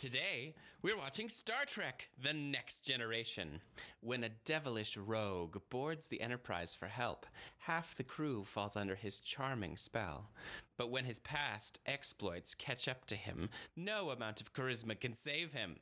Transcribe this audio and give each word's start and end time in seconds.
Today, 0.00 0.54
we're 0.80 0.96
watching 0.96 1.28
Star 1.28 1.66
Trek 1.66 2.08
The 2.22 2.32
Next 2.32 2.86
Generation. 2.86 3.60
When 4.00 4.24
a 4.24 4.30
devilish 4.46 4.96
rogue 4.96 5.58
boards 5.68 6.06
the 6.06 6.22
Enterprise 6.22 6.74
for 6.74 6.86
help, 6.86 7.26
half 7.58 7.94
the 7.94 8.02
crew 8.02 8.44
falls 8.44 8.78
under 8.78 8.94
his 8.94 9.20
charming 9.20 9.76
spell. 9.76 10.30
But 10.78 10.90
when 10.90 11.04
his 11.04 11.18
past 11.18 11.80
exploits 11.84 12.54
catch 12.54 12.88
up 12.88 13.04
to 13.08 13.14
him, 13.14 13.50
no 13.76 14.08
amount 14.08 14.40
of 14.40 14.54
charisma 14.54 14.98
can 14.98 15.14
save 15.14 15.52
him. 15.52 15.76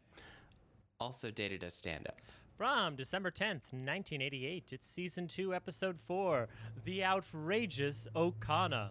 Also 0.99 1.31
dated 1.31 1.63
as 1.63 1.75
stand 1.75 2.09
up. 2.09 2.19
From 2.57 2.97
December 2.97 3.31
10th, 3.31 3.71
1988, 3.71 4.73
it's 4.73 4.89
season 4.89 5.29
2, 5.29 5.55
episode 5.55 6.01
4 6.01 6.49
The 6.85 7.05
Outrageous 7.05 8.09
Okona. 8.17 8.89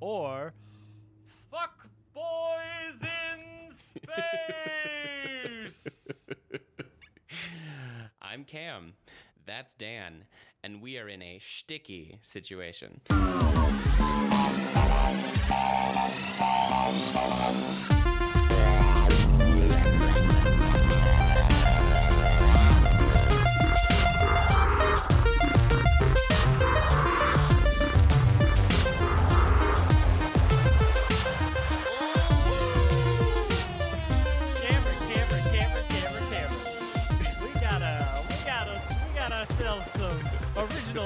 Or 0.00 0.52
Fuck 1.50 1.88
Boys 2.12 3.00
in 3.00 3.35
Space! 3.96 4.16
I'm 8.22 8.44
Cam. 8.44 8.94
That's 9.46 9.74
Dan. 9.74 10.24
And 10.62 10.82
we 10.82 10.98
are 10.98 11.08
in 11.08 11.22
a 11.22 11.38
shticky 11.38 12.18
situation. 12.22 13.00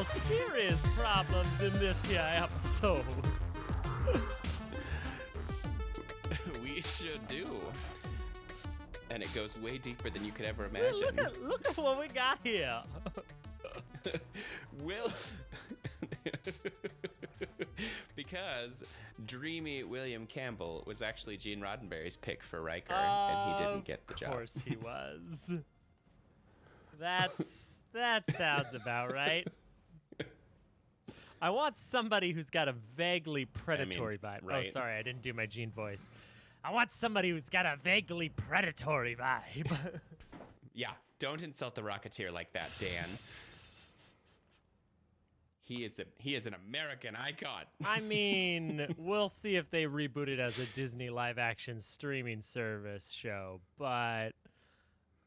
Original 0.01 0.05
serious 0.05 0.98
problems 0.98 1.62
in 1.62 1.73
this 1.79 2.05
here 2.06 2.25
episode. 2.34 3.05
we 6.62 6.81
should 6.83 7.27
do. 7.29 7.47
And 9.11 9.23
it 9.23 9.33
goes 9.34 9.61
way 9.61 9.78
deeper 9.78 10.09
than 10.09 10.25
you 10.25 10.33
could 10.33 10.47
ever 10.47 10.69
Look 10.73 11.03
imagine. 11.03 11.19
at, 11.19 11.43
look 11.43 11.69
at 11.69 11.77
what 11.77 11.98
we 11.98 12.09
got 12.09 12.39
here. 12.43 12.81
Will. 14.83 15.11
because 18.17 18.84
dreamy 19.27 19.83
William 19.84 20.27
Campbell 20.27 20.84
was 20.87 21.03
actually 21.03 21.37
Gene 21.37 21.61
Roddenberry's 21.61 22.17
pick 22.17 22.43
for 22.43 22.62
Riker, 22.62 22.95
and 22.95 23.53
he 23.53 23.65
didn't 23.65 23.84
get 23.84 24.06
the 24.06 24.15
job. 24.15 24.31
Of 24.31 24.34
course 24.34 24.62
he 24.65 24.77
was. 24.77 25.59
That's 26.98 27.81
that 27.93 28.31
sounds 28.37 28.73
about 28.75 29.12
right. 29.12 29.47
I 31.41 31.51
want 31.51 31.77
somebody 31.77 32.33
who's 32.33 32.51
got 32.51 32.69
a 32.69 32.75
vaguely 32.97 33.47
predatory 33.47 34.19
vibe. 34.19 34.41
Oh, 34.45 34.49
right. 34.49 34.67
Oh, 34.67 34.71
sorry, 34.71 34.97
I 34.97 35.03
didn't 35.03 35.23
do 35.23 35.33
my 35.33 35.47
Gene 35.47 35.71
voice. 35.71 36.11
I 36.63 36.73
want 36.73 36.93
somebody 36.93 37.31
who's 37.31 37.49
got 37.49 37.65
a 37.65 37.77
vaguely 37.83 38.29
predatory 38.29 39.17
vibe. 39.17 40.01
Yeah, 40.73 40.93
don't 41.19 41.43
insult 41.43 41.75
the 41.75 41.83
Rocketeer 41.83 42.33
like 42.33 42.53
that, 42.53 42.73
Dan. 42.81 43.05
He 45.63 45.85
is 45.85 45.99
a 45.99 46.05
he 46.19 46.35
is 46.35 46.47
an 46.47 46.55
American 46.69 47.17
icon. 47.17 47.63
I 47.85 48.01
mean, 48.01 48.95
we'll 48.97 49.29
see 49.29 49.57
if 49.57 49.69
they 49.71 49.85
reboot 49.85 50.29
it 50.29 50.39
as 50.39 50.59
a 50.59 50.67
Disney 50.67 51.11
live 51.11 51.39
action 51.39 51.81
streaming 51.81 52.41
service 52.41 53.11
show, 53.11 53.61
but 53.79 54.31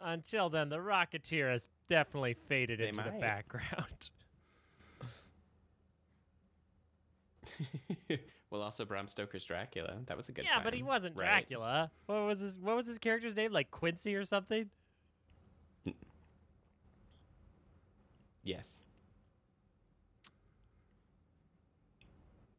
until 0.01 0.49
then, 0.49 0.69
the 0.69 0.77
Rocketeer 0.77 1.51
has 1.51 1.67
definitely 1.87 2.33
faded 2.33 2.79
They 2.79 2.87
into 2.87 3.03
the 3.03 3.19
background. 3.19 4.09
well, 8.49 8.61
also 8.61 8.85
Bram 8.85 9.07
Stoker's 9.07 9.45
Dracula. 9.45 9.99
That 10.07 10.17
was 10.17 10.29
a 10.29 10.31
good 10.31 10.45
yeah, 10.45 10.55
time. 10.55 10.63
but 10.63 10.73
he 10.73 10.83
wasn't 10.83 11.15
right? 11.15 11.47
Dracula. 11.47 11.91
What 12.05 12.25
was 12.25 12.39
his 12.39 12.59
What 12.59 12.75
was 12.75 12.87
his 12.87 12.97
character's 12.97 13.35
name? 13.35 13.51
Like 13.51 13.71
Quincy 13.71 14.15
or 14.15 14.25
something? 14.25 14.69
Yes. 18.43 18.81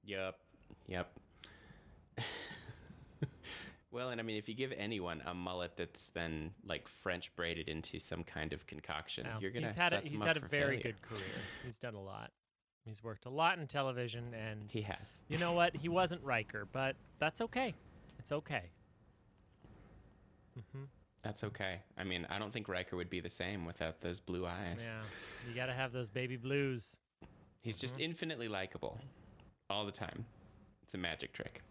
Yep. 0.07 0.37
Yep. 0.87 1.19
well, 3.91 4.11
and 4.11 4.21
I 4.21 4.25
mean, 4.25 4.37
if 4.37 4.49
you 4.49 4.55
give 4.55 4.73
anyone 4.77 5.23
a 5.27 5.35
mullet 5.35 5.77
that's 5.77 6.11
then 6.11 6.53
like 6.67 6.89
French 6.89 7.35
braided 7.37 7.69
into 7.69 7.99
some 7.99 8.25
kind 8.25 8.53
of 8.53 8.67
concoction, 8.67 9.25
No, 9.25 9.39
you're 9.41 9.51
gonna 9.51 9.69
he's 9.69 9.77
had 9.77 9.93
a, 9.93 10.01
he's 10.01 10.21
had 10.21 10.37
a 10.37 10.41
very 10.41 10.77
failure. 10.77 10.83
good 10.83 11.03
career. 11.03 11.23
He's 11.65 11.79
done 11.79 11.95
a 11.95 12.03
lot. 12.03 12.31
He's 12.85 13.03
worked 13.03 13.25
a 13.25 13.31
lot 13.31 13.59
in 13.59 13.67
television, 13.67 14.35
and 14.35 14.71
He 14.71 14.83
has. 14.83 15.23
you 15.29 15.39
know 15.39 15.53
what? 15.55 15.75
He 15.75 15.89
wasn't 15.89 16.23
Riker, 16.23 16.67
but 16.71 16.97
that's 17.19 17.41
okay. 17.41 17.75
It's 18.19 18.31
okay. 18.33 18.65
hmm 20.73 20.85
That's 21.23 21.43
okay. 21.45 21.81
I 21.97 22.05
mean, 22.05 22.27
I 22.29 22.39
don't 22.39 22.53
think 22.53 22.69
Riker 22.69 22.97
would 22.97 23.09
be 23.11 23.21
the 23.21 23.31
same 23.31 23.65
without 23.65 24.01
those 24.03 24.21
blue 24.21 24.47
eyes. 24.47 24.81
Yeah, 24.81 25.01
you 25.49 25.55
got 25.55 25.67
to 25.67 25.73
have 25.73 25.93
those 25.93 26.11
baby 26.11 26.37
blues. 26.37 26.97
He's 27.63 27.79
just 27.79 27.99
infinitely 27.99 28.49
likable 28.49 29.01
all 29.71 29.87
the 29.87 29.93
time. 29.93 30.27
It's 30.83 30.95
a 30.95 30.99
magic 30.99 31.33
trick. 31.33 31.63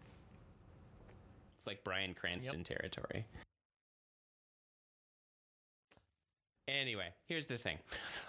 It's 1.56 1.66
like 1.68 1.84
Bryan 1.84 2.14
Cranston 2.14 2.64
territory. 2.64 3.24
Anyway, 6.66 7.08
here's 7.26 7.46
the 7.46 7.58
thing. 7.58 7.76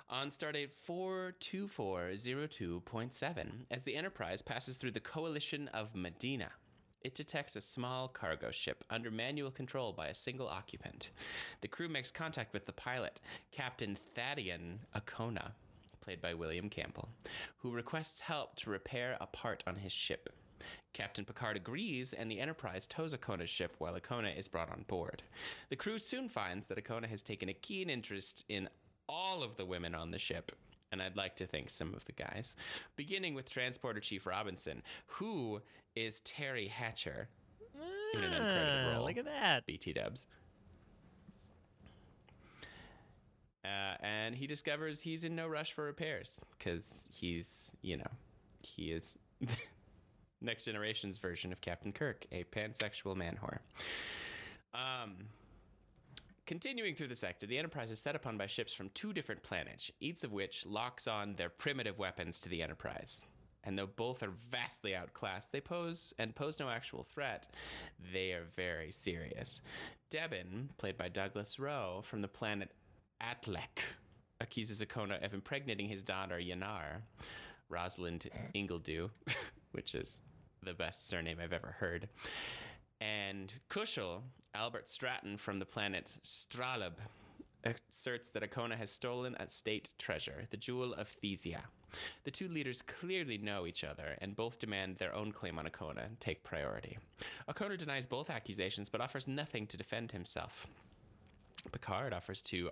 On 0.09 0.27
stardate 0.27 0.73
42402.7, 0.87 3.47
as 3.71 3.83
the 3.83 3.95
Enterprise 3.95 4.41
passes 4.41 4.75
through 4.75 4.91
the 4.91 4.99
coalition 4.99 5.69
of 5.69 5.95
Madena, 5.95 6.49
it 7.01 7.15
detects 7.15 7.55
a 7.55 7.61
small 7.61 8.09
cargo 8.09 8.51
ship 8.51 8.83
under 8.89 9.09
manual 9.09 9.51
control 9.51 9.93
by 9.93 10.07
a 10.07 10.13
single 10.13 10.49
occupant. 10.49 11.11
The 11.61 11.69
crew 11.69 11.87
makes 11.87 12.11
contact 12.11 12.51
with 12.51 12.65
the 12.65 12.73
pilot, 12.73 13.21
Captain 13.51 13.95
Thadiun 14.17 14.79
Okona, 14.95 15.51
played 16.01 16.19
by 16.19 16.33
William 16.33 16.67
Campbell, 16.69 17.07
who 17.57 17.71
requests 17.71 18.19
help 18.21 18.55
to 18.57 18.69
repair 18.69 19.15
a 19.21 19.27
part 19.27 19.63
on 19.65 19.77
his 19.77 19.93
ship. 19.93 20.29
Captain 20.95 21.25
Picard 21.25 21.57
agrees, 21.57 22.13
and 22.13 22.31
the 22.31 22.39
Enterprise 22.39 22.87
tows 22.87 23.13
Okona's 23.13 23.49
ship 23.49 23.75
while 23.79 23.95
Okona 23.99 24.35
is 24.35 24.47
brought 24.47 24.71
on 24.71 24.85
board. 24.87 25.21
The 25.69 25.75
crew 25.75 25.97
soon 25.97 26.29
finds 26.29 26.67
that 26.67 26.81
Okona 26.81 27.05
has 27.07 27.21
taken 27.21 27.49
a 27.49 27.53
keen 27.53 27.89
interest 27.89 28.45
in 28.47 28.69
all 29.09 29.43
of 29.43 29.57
the 29.57 29.65
women 29.65 29.93
on 29.93 30.11
the 30.11 30.17
ship, 30.17 30.53
and 30.93 31.01
I'd 31.01 31.17
like 31.17 31.35
to 31.35 31.45
thank 31.45 31.69
some 31.69 31.93
of 31.93 32.05
the 32.05 32.13
guys, 32.13 32.55
beginning 32.95 33.33
with 33.35 33.49
Transporter 33.49 33.99
Chief 33.99 34.25
Robinson, 34.25 34.81
who 35.07 35.61
is 35.97 36.21
Teri 36.21 36.69
Hatcher, 36.69 37.27
In 38.13 38.23
an 38.23 38.31
uncredited 38.31 38.85
Ah, 38.87 38.95
role. 38.95 39.05
Look 39.05 39.17
at 39.17 39.25
that. 39.25 39.65
BT 39.65 39.91
Dubs. 39.91 40.25
Uh, 43.65 43.95
and 43.99 44.33
he 44.33 44.47
discovers 44.47 45.01
he's 45.01 45.25
in 45.25 45.35
no 45.35 45.47
rush 45.47 45.73
for 45.73 45.83
repairs 45.83 46.39
because 46.57 47.09
he's, 47.11 47.75
you 47.81 47.97
know, 47.97 48.11
he 48.61 48.91
is 48.91 49.19
next 50.45 50.65
generation's 50.65 51.17
version 51.17 51.51
of 51.51 51.61
Captain 51.61 51.91
Kirk, 51.91 52.25
a 52.31 52.43
pansexual 52.45 53.15
man 53.15 53.37
whore. 53.41 53.59
Um, 54.73 55.15
continuing 56.45 56.95
through 56.95 57.07
the 57.07 57.15
sector, 57.15 57.45
the 57.45 57.57
Enterprise 57.57 57.91
is 57.91 57.99
set 57.99 58.15
upon 58.15 58.37
by 58.37 58.47
ships 58.47 58.73
from 58.73 58.89
two 58.89 59.13
different 59.13 59.43
planets, 59.43 59.91
each 59.99 60.23
of 60.23 60.31
which 60.31 60.65
locks 60.65 61.07
on 61.07 61.35
their 61.35 61.49
primitive 61.49 61.99
weapons 61.99 62.39
to 62.41 62.49
the 62.49 62.61
Enterprise. 62.61 63.25
And 63.65 63.77
though 63.77 63.87
both 63.87 64.21
are 64.21 64.33
vastly 64.51 64.95
outclassed, 64.95 65.51
they 65.51 65.61
pose 65.61 66.13
and 66.19 66.35
pose 66.35 66.59
no 66.59 66.69
actual 66.69 67.03
threat. 67.03 67.47
They 68.13 68.31
are 68.31 68.45
very 68.55 68.91
serious. 68.91 69.61
Debin, 70.11 70.69
played 70.77 70.97
by 70.97 71.09
Douglas 71.09 71.57
Rowe 71.57 72.01
from 72.03 72.21
the 72.21 72.27
planet 72.27 72.69
Atlec, 73.21 73.83
accuses 74.39 74.83
Okona 74.83 75.23
of 75.25 75.33
impregnating 75.33 75.87
his 75.87 76.03
daughter 76.03 76.37
Yanar, 76.37 77.01
Rosalind 77.69 78.29
Ingledew, 78.53 79.09
which 79.71 79.95
is 79.95 80.21
the 80.65 80.73
best 80.73 81.07
surname 81.07 81.37
I've 81.41 81.53
ever 81.53 81.75
heard. 81.79 82.09
And 82.99 83.53
Kushell, 83.69 84.21
Albert 84.53 84.89
Stratton 84.89 85.37
from 85.37 85.59
the 85.59 85.65
planet 85.65 86.11
Straleb, 86.23 86.93
asserts 87.63 88.29
that 88.29 88.43
Okona 88.43 88.75
has 88.75 88.91
stolen 88.91 89.35
a 89.39 89.49
state 89.49 89.93
treasure, 89.97 90.47
the 90.49 90.57
Jewel 90.57 90.93
of 90.93 91.09
Thesia. 91.09 91.61
The 92.23 92.31
two 92.31 92.47
leaders 92.47 92.81
clearly 92.81 93.37
know 93.37 93.65
each 93.65 93.83
other 93.83 94.17
and 94.19 94.35
both 94.35 94.59
demand 94.59 94.97
their 94.97 95.15
own 95.15 95.31
claim 95.31 95.57
on 95.57 95.65
Okona 95.65 96.19
take 96.19 96.43
priority. 96.43 96.97
Okona 97.49 97.77
denies 97.77 98.05
both 98.05 98.29
accusations 98.29 98.89
but 98.89 99.01
offers 99.01 99.27
nothing 99.27 99.65
to 99.67 99.77
defend 99.77 100.11
himself. 100.11 100.67
Picard 101.71 102.13
offers 102.13 102.41
to 102.43 102.69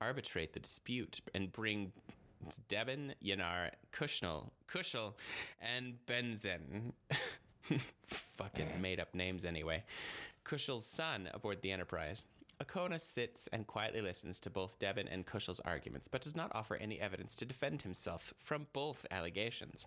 arbitrate 0.00 0.52
the 0.52 0.60
dispute 0.60 1.20
and 1.34 1.52
bring 1.52 1.92
Devon, 2.68 3.14
Yanar, 3.24 3.70
Kushnell, 3.92 4.50
Kushel, 4.68 5.14
and 5.60 5.94
Benzan. 6.06 6.92
Fucking 8.06 8.68
made 8.80 9.00
up 9.00 9.14
names 9.14 9.44
anyway. 9.44 9.82
Kushel's 10.44 10.86
son 10.86 11.28
aboard 11.34 11.60
the 11.62 11.70
Enterprise. 11.70 12.24
Okona 12.62 13.00
sits 13.00 13.48
and 13.52 13.66
quietly 13.66 14.00
listens 14.00 14.40
to 14.40 14.50
both 14.50 14.78
Devin 14.78 15.08
and 15.08 15.26
Kushell's 15.26 15.60
arguments, 15.60 16.08
but 16.08 16.20
does 16.20 16.34
not 16.34 16.50
offer 16.54 16.76
any 16.76 17.00
evidence 17.00 17.34
to 17.36 17.44
defend 17.44 17.82
himself 17.82 18.34
from 18.38 18.66
both 18.72 19.06
allegations. 19.10 19.86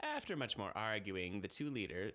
After 0.00 0.36
much 0.36 0.56
more 0.56 0.72
arguing, 0.74 1.40
the 1.40 1.48
two 1.48 1.70
leader, 1.70 2.12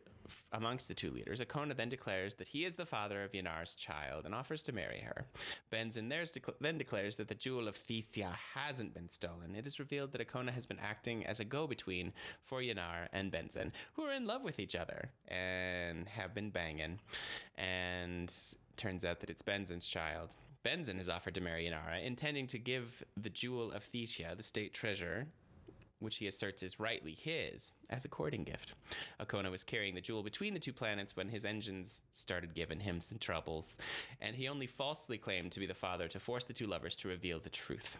amongst 0.51 0.87
the 0.87 0.93
two 0.93 1.11
leaders, 1.11 1.39
Okona 1.39 1.75
then 1.75 1.89
declares 1.89 2.35
that 2.35 2.47
he 2.47 2.65
is 2.65 2.75
the 2.75 2.85
father 2.85 3.23
of 3.23 3.33
Yanar's 3.33 3.75
child 3.75 4.25
and 4.25 4.33
offers 4.33 4.63
to 4.63 4.73
marry 4.73 4.99
her. 5.01 5.25
Dec- 5.71 6.53
then 6.59 6.77
declares 6.77 7.15
that 7.17 7.27
the 7.27 7.35
jewel 7.35 7.67
of 7.67 7.77
Thesia 7.77 8.33
hasn't 8.55 8.93
been 8.93 9.09
stolen. 9.09 9.55
It 9.55 9.67
is 9.67 9.79
revealed 9.79 10.11
that 10.13 10.27
Okona 10.27 10.51
has 10.51 10.65
been 10.65 10.79
acting 10.79 11.25
as 11.25 11.39
a 11.39 11.45
go-between 11.45 12.13
for 12.41 12.61
Yanar 12.61 13.07
and 13.11 13.31
Benzan, 13.31 13.71
who 13.93 14.03
are 14.03 14.13
in 14.13 14.25
love 14.25 14.43
with 14.43 14.59
each 14.59 14.75
other 14.75 15.11
and 15.27 16.07
have 16.09 16.33
been 16.33 16.49
banging. 16.49 16.99
And 17.55 18.33
turns 18.77 19.05
out 19.05 19.19
that 19.19 19.29
it's 19.29 19.41
Benzan's 19.41 19.85
child. 19.85 20.35
Benzan 20.63 20.97
has 20.97 21.09
offered 21.09 21.35
to 21.35 21.41
marry 21.41 21.65
Inara, 21.65 22.03
intending 22.03 22.47
to 22.47 22.57
give 22.57 23.03
the 23.17 23.29
jewel 23.29 23.71
of 23.71 23.83
Thesia, 23.83 24.35
the 24.35 24.43
state 24.43 24.73
treasure, 24.73 25.27
which 25.99 26.17
he 26.17 26.27
asserts 26.27 26.61
is 26.61 26.79
rightly 26.79 27.13
his, 27.13 27.75
as 27.89 28.05
a 28.05 28.09
courting 28.09 28.43
gift. 28.43 28.73
Okona 29.19 29.49
was 29.49 29.63
carrying 29.63 29.95
the 29.95 30.01
jewel 30.01 30.21
between 30.21 30.53
the 30.53 30.59
two 30.59 30.73
planets 30.73 31.15
when 31.15 31.29
his 31.29 31.45
engines 31.45 32.03
started 32.11 32.53
giving 32.53 32.79
him 32.79 32.99
some 33.01 33.17
troubles, 33.17 33.77
and 34.21 34.35
he 34.35 34.47
only 34.47 34.67
falsely 34.67 35.17
claimed 35.17 35.51
to 35.51 35.59
be 35.59 35.65
the 35.65 35.73
father 35.73 36.07
to 36.09 36.19
force 36.19 36.43
the 36.43 36.53
two 36.53 36.67
lovers 36.67 36.95
to 36.97 37.07
reveal 37.07 37.39
the 37.39 37.49
truth. 37.49 37.97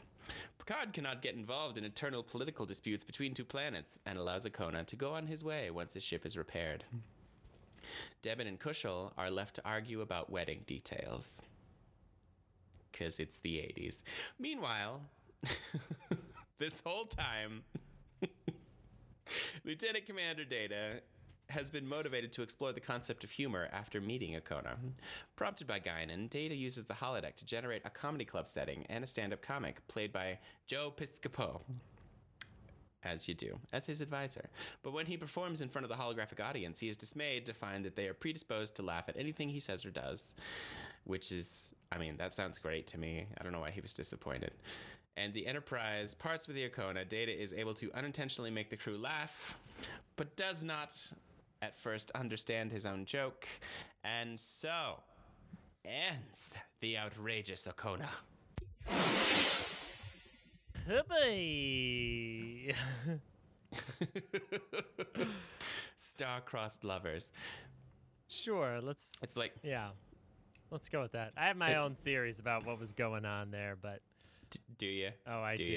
Picard 0.57 0.93
cannot 0.93 1.21
get 1.21 1.35
involved 1.35 1.77
in 1.77 1.83
eternal 1.83 2.23
political 2.23 2.65
disputes 2.65 3.03
between 3.03 3.33
two 3.33 3.45
planets 3.45 3.99
and 4.05 4.17
allows 4.17 4.45
Okona 4.45 4.85
to 4.85 4.95
go 4.95 5.13
on 5.13 5.27
his 5.27 5.43
way 5.43 5.71
once 5.71 5.93
his 5.93 6.03
ship 6.03 6.25
is 6.25 6.37
repaired. 6.37 6.83
Debin 8.21 8.47
and 8.47 8.59
Kushell 8.59 9.11
are 9.17 9.29
left 9.29 9.55
to 9.55 9.61
argue 9.65 10.01
about 10.01 10.29
wedding 10.29 10.61
details. 10.65 11.41
Because 12.91 13.19
it's 13.19 13.39
the 13.39 13.55
80s. 13.55 14.01
Meanwhile, 14.39 15.01
this 16.59 16.81
whole 16.85 17.05
time, 17.05 17.63
Lieutenant 19.65 20.05
Commander 20.05 20.45
Data 20.45 21.01
has 21.49 21.69
been 21.69 21.87
motivated 21.87 22.31
to 22.33 22.41
explore 22.41 22.71
the 22.71 22.79
concept 22.79 23.23
of 23.23 23.29
humor 23.29 23.67
after 23.71 23.99
meeting 23.99 24.35
Akona. 24.35 24.75
Prompted 25.35 25.67
by 25.67 25.79
Guinan, 25.79 26.29
Data 26.29 26.55
uses 26.55 26.85
the 26.85 26.93
holodeck 26.93 27.35
to 27.35 27.45
generate 27.45 27.81
a 27.85 27.89
comedy 27.89 28.25
club 28.25 28.47
setting 28.47 28.85
and 28.89 29.03
a 29.03 29.07
stand 29.07 29.33
up 29.33 29.41
comic 29.41 29.85
played 29.87 30.11
by 30.11 30.39
Joe 30.67 30.93
Piscopo 30.95 31.61
as 33.03 33.27
you 33.27 33.33
do, 33.33 33.59
as 33.71 33.85
his 33.85 34.01
advisor. 34.01 34.49
But 34.81 34.93
when 34.93 35.05
he 35.05 35.17
performs 35.17 35.61
in 35.61 35.69
front 35.69 35.85
of 35.85 35.89
the 35.89 36.01
holographic 36.01 36.43
audience, 36.43 36.79
he 36.79 36.89
is 36.89 36.97
dismayed 36.97 37.45
to 37.45 37.53
find 37.53 37.83
that 37.85 37.95
they 37.95 38.07
are 38.07 38.13
predisposed 38.13 38.75
to 38.77 38.81
laugh 38.81 39.09
at 39.09 39.17
anything 39.17 39.49
he 39.49 39.59
says 39.59 39.85
or 39.85 39.91
does, 39.91 40.35
which 41.03 41.31
is, 41.31 41.75
I 41.91 41.97
mean, 41.97 42.17
that 42.17 42.33
sounds 42.33 42.57
great 42.57 42.87
to 42.87 42.97
me. 42.97 43.27
I 43.37 43.43
don't 43.43 43.51
know 43.51 43.59
why 43.59 43.71
he 43.71 43.81
was 43.81 43.93
disappointed. 43.93 44.53
And 45.15 45.33
the 45.33 45.45
Enterprise 45.45 46.13
parts 46.13 46.47
with 46.47 46.55
the 46.55 46.67
Okona. 46.67 47.07
Data 47.07 47.39
is 47.39 47.53
able 47.53 47.73
to 47.75 47.91
unintentionally 47.93 48.51
make 48.51 48.69
the 48.69 48.77
crew 48.77 48.97
laugh, 48.97 49.57
but 50.15 50.35
does 50.35 50.63
not 50.63 50.95
at 51.61 51.77
first 51.77 52.11
understand 52.11 52.71
his 52.71 52.85
own 52.85 53.05
joke, 53.05 53.47
and 54.03 54.39
so 54.39 54.99
ends 55.85 56.51
the 56.81 56.97
outrageous 56.97 57.67
Okona. 57.67 58.09
Hippie. 60.87 62.73
Star-crossed 65.95 66.83
lovers. 66.83 67.31
sure, 68.27 68.79
let's. 68.81 69.13
It's 69.23 69.35
like 69.35 69.53
Yeah, 69.63 69.89
let's 70.71 70.89
go 70.89 71.01
with 71.01 71.13
that. 71.13 71.33
I 71.37 71.47
have 71.47 71.57
my 71.57 71.75
own 71.77 71.95
theories 72.03 72.39
about 72.39 72.65
what 72.65 72.79
was 72.79 72.91
going 72.93 73.25
on 73.25 73.51
there, 73.51 73.75
but 73.81 74.01
D- 74.49 74.59
do 74.77 74.85
you? 74.85 75.09
oh, 75.27 75.39
I 75.41 75.55
Do 75.55 75.65
do. 75.65 75.71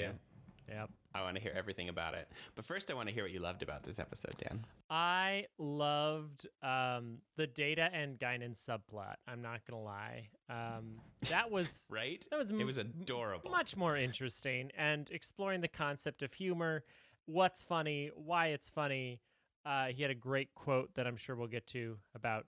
Yep. 0.69 0.89
I 1.17 1.23
want 1.23 1.35
to 1.35 1.41
hear 1.41 1.53
everything 1.55 1.89
about 1.89 2.13
it. 2.13 2.29
But 2.55 2.65
first, 2.65 2.91
I 2.91 2.93
want 2.93 3.09
to 3.09 3.13
hear 3.13 3.23
what 3.23 3.31
you 3.31 3.39
loved 3.39 3.63
about 3.63 3.83
this 3.83 3.99
episode, 3.99 4.35
Dan. 4.37 4.65
I 4.89 5.45
loved 5.57 6.47
um, 6.61 7.17
the 7.35 7.47
Data 7.47 7.89
and 7.91 8.17
Guinan 8.19 8.53
subplot. 8.55 9.15
I'm 9.27 9.41
not 9.41 9.61
gonna 9.69 9.81
lie. 9.83 10.29
Um, 10.49 11.01
that 11.29 11.49
was 11.57 11.87
Right? 11.89 12.25
That 12.31 12.37
was 12.37 12.51
it 12.51 12.63
was 12.63 12.77
adorable. 12.77 13.49
much 13.49 13.75
more 13.75 13.97
interesting 13.97 14.71
and 14.77 15.09
exploring 15.11 15.61
the 15.61 15.67
concept 15.67 16.21
of 16.21 16.33
humor, 16.33 16.83
what's 17.25 17.63
funny, 17.63 18.11
why 18.15 18.47
it's 18.47 18.69
funny. 18.69 19.19
Uh, 19.65 19.87
he 19.87 20.01
had 20.01 20.11
a 20.11 20.15
great 20.15 20.53
quote 20.55 20.93
that 20.95 21.07
I'm 21.07 21.17
sure 21.17 21.35
we'll 21.35 21.47
get 21.47 21.67
to 21.67 21.97
about 22.15 22.45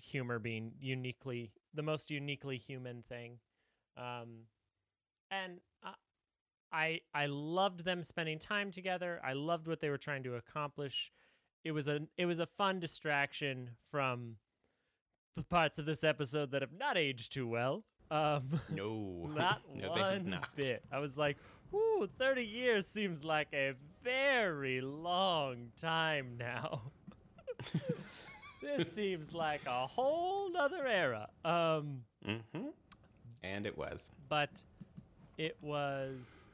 humor 0.00 0.38
being 0.38 0.72
uniquely 0.80 1.50
the 1.74 1.82
most 1.82 2.10
uniquely 2.10 2.56
human 2.56 3.02
thing. 3.08 3.38
Um, 3.96 4.44
and 5.30 5.58
I 6.72 7.00
I 7.14 7.26
loved 7.26 7.84
them 7.84 8.02
spending 8.02 8.38
time 8.38 8.70
together. 8.70 9.20
I 9.24 9.34
loved 9.34 9.68
what 9.68 9.80
they 9.80 9.90
were 9.90 9.98
trying 9.98 10.22
to 10.24 10.36
accomplish. 10.36 11.12
It 11.64 11.72
was 11.72 11.86
a 11.88 12.00
it 12.16 12.26
was 12.26 12.40
a 12.40 12.46
fun 12.46 12.80
distraction 12.80 13.70
from 13.90 14.36
the 15.36 15.44
parts 15.44 15.78
of 15.78 15.86
this 15.86 16.02
episode 16.04 16.50
that 16.52 16.62
have 16.62 16.72
not 16.72 16.96
aged 16.96 17.32
too 17.32 17.46
well. 17.46 17.84
Um, 18.10 18.60
No. 18.70 19.30
not 19.34 19.62
no, 19.74 19.88
one 19.90 20.30
not. 20.30 20.54
bit. 20.56 20.82
I 20.92 20.98
was 20.98 21.16
like, 21.16 21.36
"Whoo, 21.70 22.06
30 22.18 22.44
years 22.44 22.86
seems 22.86 23.24
like 23.24 23.48
a 23.54 23.74
very 24.02 24.80
long 24.80 25.68
time 25.80 26.36
now." 26.38 26.82
this 28.60 28.92
seems 28.92 29.32
like 29.32 29.60
a 29.66 29.86
whole 29.86 30.50
nother 30.50 30.86
era. 30.86 31.28
Um, 31.44 32.02
Mm-hmm. 32.26 32.68
And 33.42 33.66
it 33.66 33.76
was. 33.76 34.10
but 34.28 34.50
it 35.36 35.56
was 35.60 36.44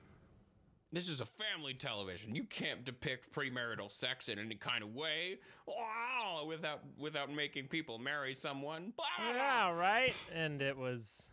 This 0.90 1.08
is 1.08 1.20
a 1.20 1.26
family 1.26 1.75
television. 1.75 2.35
You 2.35 2.44
can't 2.44 2.85
depict 2.85 3.35
premarital 3.35 3.93
sex 3.93 4.29
in 4.29 4.38
any 4.38 4.55
kind 4.55 4.82
of 4.82 4.94
way 4.94 5.38
wow, 5.67 6.44
without 6.46 6.81
without 6.99 7.32
making 7.32 7.69
people 7.69 7.99
marry 7.99 8.35
someone. 8.35 8.93
Blah. 8.96 9.35
yeah, 9.35 9.70
right. 9.70 10.14
And 10.35 10.62
it 10.62 10.76
was 10.76 11.26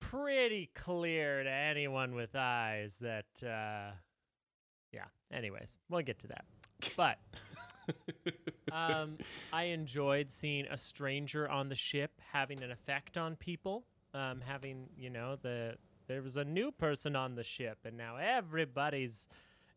pretty 0.00 0.70
clear 0.74 1.42
to 1.42 1.50
anyone 1.50 2.14
with 2.14 2.34
eyes 2.36 2.98
that, 3.00 3.26
uh, 3.42 3.92
yeah. 4.92 5.06
Anyways, 5.32 5.78
we'll 5.88 6.02
get 6.02 6.18
to 6.20 6.26
that. 6.28 6.44
But 6.96 7.18
um, 8.72 9.16
I 9.52 9.64
enjoyed 9.64 10.30
seeing 10.30 10.66
a 10.66 10.76
stranger 10.76 11.48
on 11.48 11.68
the 11.68 11.74
ship 11.74 12.10
having 12.32 12.62
an 12.62 12.70
effect 12.70 13.16
on 13.16 13.36
people. 13.36 13.86
Um, 14.14 14.42
having, 14.46 14.90
you 14.98 15.08
know, 15.08 15.36
the 15.40 15.76
there 16.06 16.22
was 16.22 16.36
a 16.36 16.44
new 16.44 16.70
person 16.70 17.16
on 17.16 17.34
the 17.34 17.44
ship, 17.44 17.78
and 17.84 17.96
now 17.96 18.16
everybody's 18.16 19.26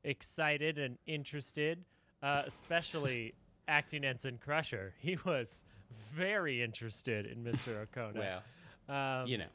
excited 0.03 0.77
and 0.77 0.97
interested. 1.05 1.83
Uh, 2.23 2.41
especially 2.47 3.35
acting 3.67 4.03
ensign 4.03 4.39
Crusher. 4.43 4.93
He 4.99 5.17
was 5.25 5.63
very 6.13 6.63
interested 6.63 7.25
in 7.25 7.43
Mr. 7.43 7.85
Okona. 7.95 8.41
Well, 8.89 9.21
um, 9.21 9.27
you 9.27 9.37
know, 9.37 9.45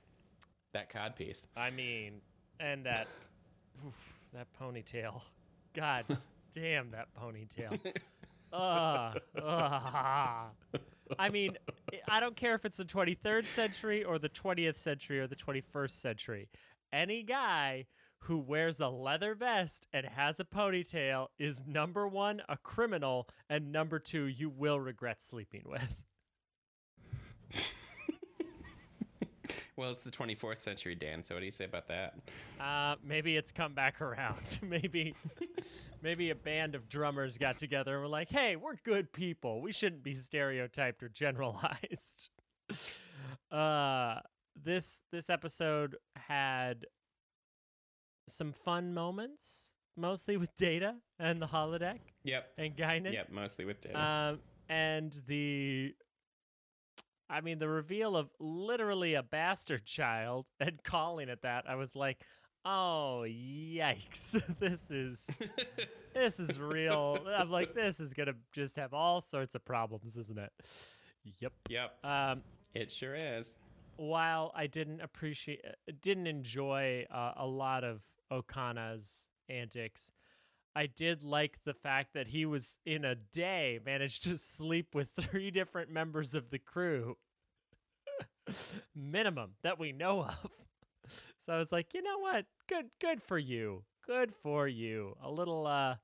that 0.73 0.89
cod 0.89 1.17
piece. 1.17 1.47
I 1.57 1.71
mean, 1.71 2.21
and 2.61 2.85
that 2.87 3.09
oof, 3.87 4.19
that 4.33 4.47
ponytail. 4.61 5.23
God 5.75 6.05
damn 6.55 6.91
that 6.91 7.09
ponytail. 7.21 7.79
Ugh, 8.53 9.21
ugh. 9.43 10.45
I 11.19 11.29
mean, 11.29 11.57
I- 12.09 12.21
don't 12.21 12.37
care 12.37 12.55
if 12.55 12.65
it's 12.65 12.77
the 12.77 12.85
23rd 12.85 13.45
century 13.45 14.05
or 14.05 14.19
the 14.19 14.29
20th 14.29 14.77
century 14.77 15.21
or 15.21 15.27
the 15.27 15.37
21st 15.37 15.91
century. 16.01 16.49
Any 16.93 17.23
guy 17.23 17.87
who 18.25 18.39
wears 18.39 18.81
a 18.81 18.89
leather 18.89 19.35
vest 19.35 19.87
and 19.93 20.05
has 20.07 20.39
a 20.41 20.45
ponytail 20.45 21.29
is 21.39 21.63
number 21.67 22.07
one, 22.07 22.43
a 22.49 22.57
criminal, 22.59 23.29
and 23.49 23.73
number 23.73 23.99
two, 23.99 24.25
you 24.25 24.51
will 24.51 24.79
regret 24.79 25.23
sleeping 25.23 25.63
with. 25.65 25.97
Well, 29.81 29.93
it's 29.93 30.03
the 30.03 30.11
24th 30.11 30.59
century, 30.59 30.95
Dan. 30.95 31.23
So 31.23 31.35
what 31.35 31.41
do 31.41 31.47
you 31.47 31.51
say 31.51 31.65
about 31.65 31.89
that? 31.89 32.13
Uh, 32.61 32.97
maybe 33.03 33.39
it's 33.39 33.51
come 33.51 33.73
back 33.73 34.03
around. 34.03 34.59
maybe, 34.63 35.15
maybe 36.03 36.29
a 36.29 36.35
band 36.35 36.75
of 36.75 36.87
drummers 36.87 37.39
got 37.39 37.57
together 37.57 37.95
and 37.95 38.03
were 38.03 38.09
like, 38.09 38.29
"Hey, 38.29 38.57
we're 38.57 38.77
good 38.85 39.11
people. 39.11 39.63
We 39.63 39.73
shouldn't 39.73 40.03
be 40.03 40.13
stereotyped 40.13 41.03
or 41.03 41.09
generalized." 41.09 42.29
uh, 43.51 44.17
this 44.55 45.01
this 45.13 45.31
episode 45.31 45.97
had 46.15 46.85
some 48.29 48.53
fun 48.53 48.93
moments, 48.93 49.77
mostly 49.97 50.37
with 50.37 50.55
Data 50.59 50.97
and 51.19 51.41
the 51.41 51.47
holodeck 51.47 52.01
Yep. 52.25 52.53
and 52.59 52.77
Guinan. 52.77 53.15
Yep. 53.15 53.31
Mostly 53.33 53.65
with 53.65 53.81
Data. 53.81 53.99
Um, 53.99 54.41
and 54.69 55.19
the, 55.27 55.95
I 57.31 57.41
mean, 57.43 57.59
the 57.59 57.69
reveal 57.69 58.17
of 58.17 58.29
literally 58.41 59.15
a 59.15 59.23
bastard 59.23 59.85
child 59.85 60.47
and 60.61 60.83
calling 60.83 61.29
it 61.29 61.43
that, 61.43 61.65
I 61.69 61.77
was 61.77 61.95
like, 61.95 62.19
oh 62.65 63.25
yikes, 63.27 64.43
this 64.59 64.91
is 64.91 65.31
this 66.15 66.41
is 66.41 66.59
real. 66.59 67.19
I'm 67.37 67.51
like, 67.51 67.73
this 67.75 68.01
is 68.01 68.13
gonna 68.15 68.35
just 68.53 68.77
have 68.77 68.93
all 68.93 69.21
sorts 69.21 69.55
of 69.55 69.65
problems, 69.65 70.17
isn't 70.17 70.39
it? 70.39 70.53
Yep. 71.39 71.53
yep. 71.69 72.05
Um, 72.05 72.43
It 72.75 72.91
sure 72.91 73.15
is. 73.15 73.59
while 73.97 74.53
I 74.55 74.67
didn't 74.67 75.01
appreciate, 75.01 75.65
didn't 76.03 76.27
enjoy 76.27 77.07
uh, 77.11 77.33
a 77.37 77.47
lot 77.47 77.85
of 77.85 78.03
Okona's 78.33 79.29
antics, 79.49 80.11
I 80.75 80.87
did 80.87 81.23
like 81.25 81.59
the 81.65 81.75
fact 81.75 82.15
that 82.15 82.29
he 82.29 82.47
was 82.47 82.77
in 82.87 83.05
a 83.05 83.15
day 83.15 83.81
managed 83.85 84.23
to 84.25 84.39
sleep 84.39 84.95
with 84.95 85.11
three 85.21 85.51
different 85.51 85.91
members 85.91 86.35
of 86.35 86.51
the 86.51 86.59
crew, 86.59 87.17
minimum 88.95 89.53
that 89.63 89.79
we 89.79 89.93
know 89.93 90.23
of. 90.25 90.47
So 91.45 91.55
I 91.55 91.59
was 91.59 91.73
like, 91.73 91.93
you 91.95 92.03
know 92.03 92.19
what? 92.19 92.45
Good, 92.69 92.87
good 93.01 93.21
for 93.21 93.37
you. 93.39 93.83
Good 94.07 94.33
for 94.33 94.69
you. 94.69 95.17
A 95.25 95.31
little, 95.31 95.67
uh, 95.67 95.97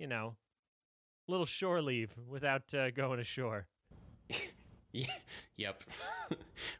you 0.00 0.08
know, 0.08 0.34
little 1.28 1.46
shore 1.46 1.80
leave 1.80 2.10
without 2.26 2.62
uh, 2.74 2.90
going 2.90 3.20
ashore. 3.20 3.68
Yeah, 4.92 5.06
yep. 5.56 5.84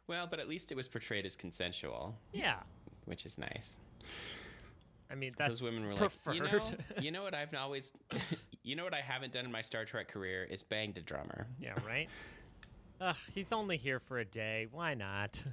well, 0.07 0.27
but 0.29 0.39
at 0.41 0.49
least 0.49 0.73
it 0.73 0.75
was 0.75 0.89
portrayed 0.89 1.25
as 1.25 1.37
consensual, 1.37 2.17
Yeah. 2.33 2.57
which 3.05 3.25
is 3.25 3.37
nice. 3.37 3.77
I 5.11 5.15
mean, 5.15 5.33
that's 5.37 5.51
Those 5.51 5.63
women 5.63 5.87
were 5.87 5.95
preferred. 5.95 6.39
like, 6.39 6.51
you 6.51 6.59
know, 6.59 7.01
you 7.01 7.11
know 7.11 7.23
what 7.23 7.33
I've 7.41 7.53
always, 7.53 7.93
you 8.63 8.75
know 8.75 8.83
what 8.83 8.93
I 8.93 9.01
haven't 9.01 9.33
done 9.33 9.45
in 9.45 9.51
my 9.51 9.61
Star 9.61 9.85
Trek 9.85 10.07
career 10.07 10.47
is 10.49 10.63
banged 10.63 10.97
a 10.97 11.01
drummer. 11.01 11.47
yeah, 11.59 11.73
right. 11.87 12.07
Ugh, 13.01 13.15
he's 13.33 13.51
only 13.51 13.77
here 13.77 13.99
for 13.99 14.19
a 14.19 14.25
day. 14.25 14.67
Why 14.71 14.93
not? 14.93 15.43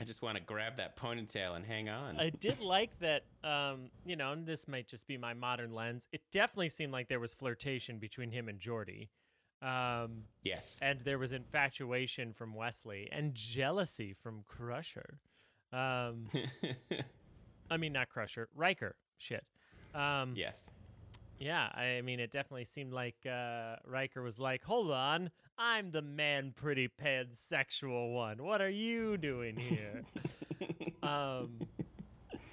I 0.00 0.04
just 0.04 0.22
want 0.22 0.36
to 0.36 0.42
grab 0.42 0.76
that 0.76 0.96
ponytail 0.96 1.56
and 1.56 1.66
hang 1.66 1.88
on. 1.88 2.16
I 2.20 2.30
did 2.30 2.60
like 2.60 2.96
that. 3.00 3.24
Um, 3.42 3.90
you 4.06 4.14
know, 4.14 4.30
and 4.30 4.46
this 4.46 4.68
might 4.68 4.86
just 4.86 5.08
be 5.08 5.16
my 5.16 5.34
modern 5.34 5.74
lens. 5.74 6.06
It 6.12 6.22
definitely 6.30 6.68
seemed 6.68 6.92
like 6.92 7.08
there 7.08 7.18
was 7.18 7.34
flirtation 7.34 7.98
between 7.98 8.30
him 8.30 8.48
and 8.48 8.60
Geordi, 8.60 9.08
um, 9.62 10.22
yes. 10.44 10.78
and 10.80 11.00
there 11.00 11.18
was 11.18 11.32
infatuation 11.32 12.32
from 12.32 12.54
Wesley 12.54 13.08
and 13.10 13.34
jealousy 13.34 14.12
from 14.12 14.44
Crusher. 14.46 15.18
Um, 15.72 16.28
I 17.70 17.76
mean, 17.76 17.92
not 17.92 18.08
Crusher, 18.08 18.48
Riker. 18.54 18.96
Shit. 19.18 19.44
Um, 19.94 20.34
yes. 20.36 20.70
Yeah, 21.38 21.68
I 21.74 22.00
mean, 22.02 22.18
it 22.18 22.32
definitely 22.32 22.64
seemed 22.64 22.92
like 22.92 23.14
uh, 23.24 23.76
Riker 23.86 24.22
was 24.22 24.40
like, 24.40 24.64
"Hold 24.64 24.90
on, 24.90 25.30
I'm 25.56 25.92
the 25.92 26.02
man, 26.02 26.52
pretty 26.54 26.88
pansexual 26.88 28.12
one. 28.12 28.42
What 28.42 28.60
are 28.60 28.70
you 28.70 29.16
doing 29.16 29.56
here?" 29.56 30.02
um, 31.02 31.60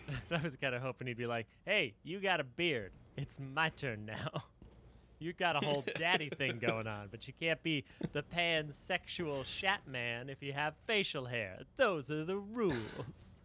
I 0.32 0.42
was 0.44 0.56
kind 0.56 0.76
of 0.76 0.82
hoping 0.82 1.08
he'd 1.08 1.18
be 1.18 1.26
like, 1.26 1.48
"Hey, 1.66 1.96
you 2.04 2.20
got 2.20 2.40
a 2.40 2.44
beard. 2.44 2.92
It's 3.18 3.40
my 3.40 3.70
turn 3.70 4.06
now. 4.06 4.44
you 5.20 5.34
got 5.34 5.56
a 5.56 5.66
whole 5.66 5.84
daddy 5.96 6.30
thing 6.30 6.60
going 6.60 6.86
on, 6.86 7.08
but 7.10 7.28
you 7.28 7.34
can't 7.40 7.62
be 7.64 7.86
the 8.14 8.22
pansexual 8.22 9.46
shat 9.46 9.88
man 9.88 10.30
if 10.30 10.44
you 10.44 10.54
have 10.54 10.76
facial 10.86 11.26
hair. 11.26 11.60
Those 11.78 12.12
are 12.12 12.24
the 12.24 12.38
rules." 12.38 13.38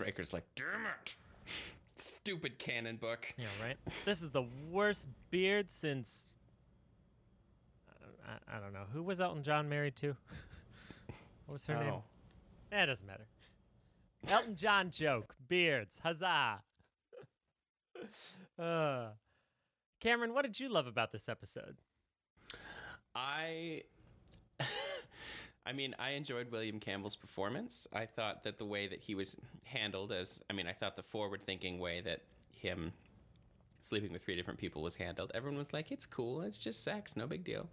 Riker's 0.00 0.32
like, 0.32 0.44
damn 0.54 0.86
it. 0.86 1.14
Stupid 1.96 2.58
canon 2.58 2.96
book. 2.96 3.32
Yeah, 3.36 3.46
right. 3.62 3.76
This 4.04 4.22
is 4.22 4.30
the 4.30 4.44
worst 4.70 5.06
beard 5.30 5.70
since. 5.70 6.32
I, 8.26 8.56
I 8.56 8.60
don't 8.60 8.72
know. 8.72 8.84
Who 8.92 9.02
was 9.02 9.20
Elton 9.20 9.42
John 9.42 9.68
married 9.68 9.96
to? 9.96 10.08
what 11.46 11.52
was 11.52 11.66
her 11.66 11.74
name? 11.74 11.92
Oh. 11.92 12.02
Eh, 12.72 12.82
it 12.82 12.86
doesn't 12.86 13.06
matter. 13.06 13.26
Elton 14.28 14.56
John 14.56 14.90
joke. 14.90 15.34
Beards. 15.48 16.00
Huzzah. 16.02 16.62
uh, 18.58 19.08
Cameron, 20.00 20.32
what 20.32 20.44
did 20.44 20.58
you 20.58 20.68
love 20.68 20.86
about 20.86 21.12
this 21.12 21.28
episode? 21.28 21.76
I 23.14 23.82
I 25.66 25.72
mean, 25.72 25.94
I 25.98 26.10
enjoyed 26.10 26.50
William 26.50 26.80
Campbell's 26.80 27.16
performance. 27.16 27.86
I 27.92 28.06
thought 28.06 28.44
that 28.44 28.58
the 28.58 28.64
way 28.64 28.86
that 28.88 29.00
he 29.00 29.14
was 29.14 29.36
handled 29.64 30.12
as 30.12 30.40
I 30.48 30.52
mean, 30.52 30.66
I 30.66 30.72
thought 30.72 30.96
the 30.96 31.02
forward-thinking 31.02 31.78
way 31.78 32.00
that 32.00 32.22
him 32.52 32.92
sleeping 33.82 34.12
with 34.12 34.22
three 34.22 34.36
different 34.36 34.58
people 34.58 34.82
was 34.82 34.96
handled. 34.96 35.32
Everyone 35.34 35.58
was 35.58 35.72
like, 35.72 35.90
"It's 35.92 36.06
cool. 36.06 36.42
It's 36.42 36.58
just 36.58 36.82
sex. 36.82 37.16
No 37.16 37.26
big 37.26 37.44
deal." 37.44 37.68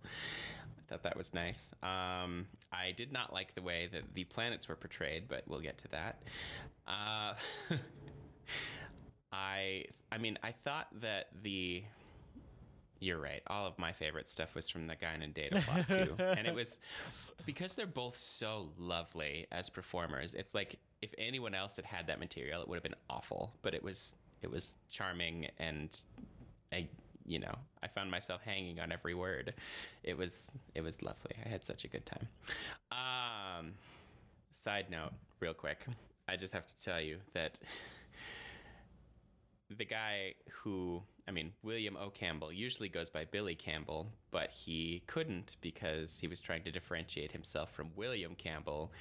I 0.77 0.81
thought 0.89 1.03
that 1.03 1.17
was 1.17 1.33
nice. 1.33 1.71
Um, 1.83 2.47
I 2.71 2.93
did 2.95 3.11
not 3.11 3.33
like 3.33 3.55
the 3.55 3.61
way 3.61 3.89
that 3.91 4.15
the 4.15 4.23
planets 4.25 4.69
were 4.69 4.75
portrayed, 4.75 5.27
but 5.27 5.43
we'll 5.47 5.59
get 5.59 5.77
to 5.79 5.87
that. 5.89 6.23
Uh, 6.87 7.33
I 9.31 9.85
I 10.11 10.17
mean, 10.17 10.37
I 10.43 10.51
thought 10.51 10.87
that 11.01 11.27
the 11.41 11.83
you're 12.99 13.19
right. 13.19 13.41
All 13.47 13.65
of 13.65 13.77
my 13.77 13.91
favorite 13.91 14.29
stuff 14.29 14.55
was 14.55 14.69
from 14.69 14.85
the 14.85 14.95
Guinan 14.95 15.23
and 15.23 15.33
Data 15.33 15.61
plot 15.61 15.89
too, 15.89 16.15
and 16.19 16.47
it 16.47 16.53
was 16.53 16.79
because 17.45 17.75
they're 17.75 17.85
both 17.85 18.15
so 18.15 18.69
lovely 18.79 19.47
as 19.51 19.69
performers. 19.69 20.33
It's 20.33 20.55
like 20.55 20.79
if 21.01 21.13
anyone 21.17 21.53
else 21.53 21.75
had 21.75 21.85
had 21.85 22.07
that 22.07 22.19
material, 22.19 22.61
it 22.61 22.67
would 22.67 22.75
have 22.75 22.83
been 22.83 22.95
awful. 23.09 23.53
But 23.61 23.73
it 23.73 23.83
was 23.83 24.15
it 24.41 24.49
was 24.49 24.75
charming, 24.89 25.47
and 25.59 25.99
I 26.71 26.87
you 27.25 27.39
know 27.39 27.53
I 27.83 27.87
found 27.87 28.09
myself 28.09 28.41
hanging 28.41 28.79
on 28.79 28.91
every 28.91 29.13
word. 29.13 29.53
It 30.03 30.17
was 30.17 30.51
it 30.75 30.81
was 30.81 31.01
lovely. 31.01 31.31
I 31.45 31.49
had 31.49 31.63
such 31.63 31.83
a 31.83 31.87
good 31.87 32.05
time. 32.05 32.27
Um, 32.91 33.73
side 34.51 34.87
note, 34.89 35.11
real 35.39 35.53
quick, 35.53 35.85
I 36.27 36.35
just 36.35 36.53
have 36.53 36.65
to 36.67 36.83
tell 36.83 36.99
you 36.99 37.17
that 37.33 37.59
the 39.77 39.85
guy 39.85 40.33
who 40.49 41.01
I 41.27 41.31
mean, 41.31 41.51
William 41.61 41.97
O. 41.97 42.09
Campbell 42.09 42.53
usually 42.53 42.87
goes 42.87 43.09
by 43.09 43.25
Billy 43.25 43.55
Campbell, 43.55 44.13
but 44.31 44.49
he 44.49 45.03
couldn't 45.07 45.57
because 45.61 46.19
he 46.19 46.27
was 46.27 46.39
trying 46.39 46.63
to 46.63 46.71
differentiate 46.71 47.33
himself 47.33 47.73
from 47.73 47.89
William 47.97 48.33
Campbell, 48.35 48.93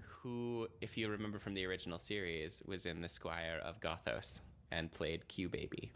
who, 0.00 0.66
if 0.80 0.96
you 0.98 1.08
remember 1.08 1.38
from 1.38 1.54
the 1.54 1.64
original 1.66 1.98
series, 1.98 2.62
was 2.66 2.84
in 2.84 3.00
The 3.00 3.08
Squire 3.08 3.60
of 3.64 3.80
Gothos 3.80 4.40
and 4.72 4.90
played 4.90 5.28
Q 5.28 5.48
Baby. 5.48 5.92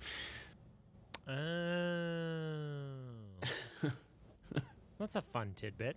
Oh. 1.29 1.33
That's 4.99 5.17
a 5.17 5.23
fun 5.23 5.53
tidbit. 5.57 5.97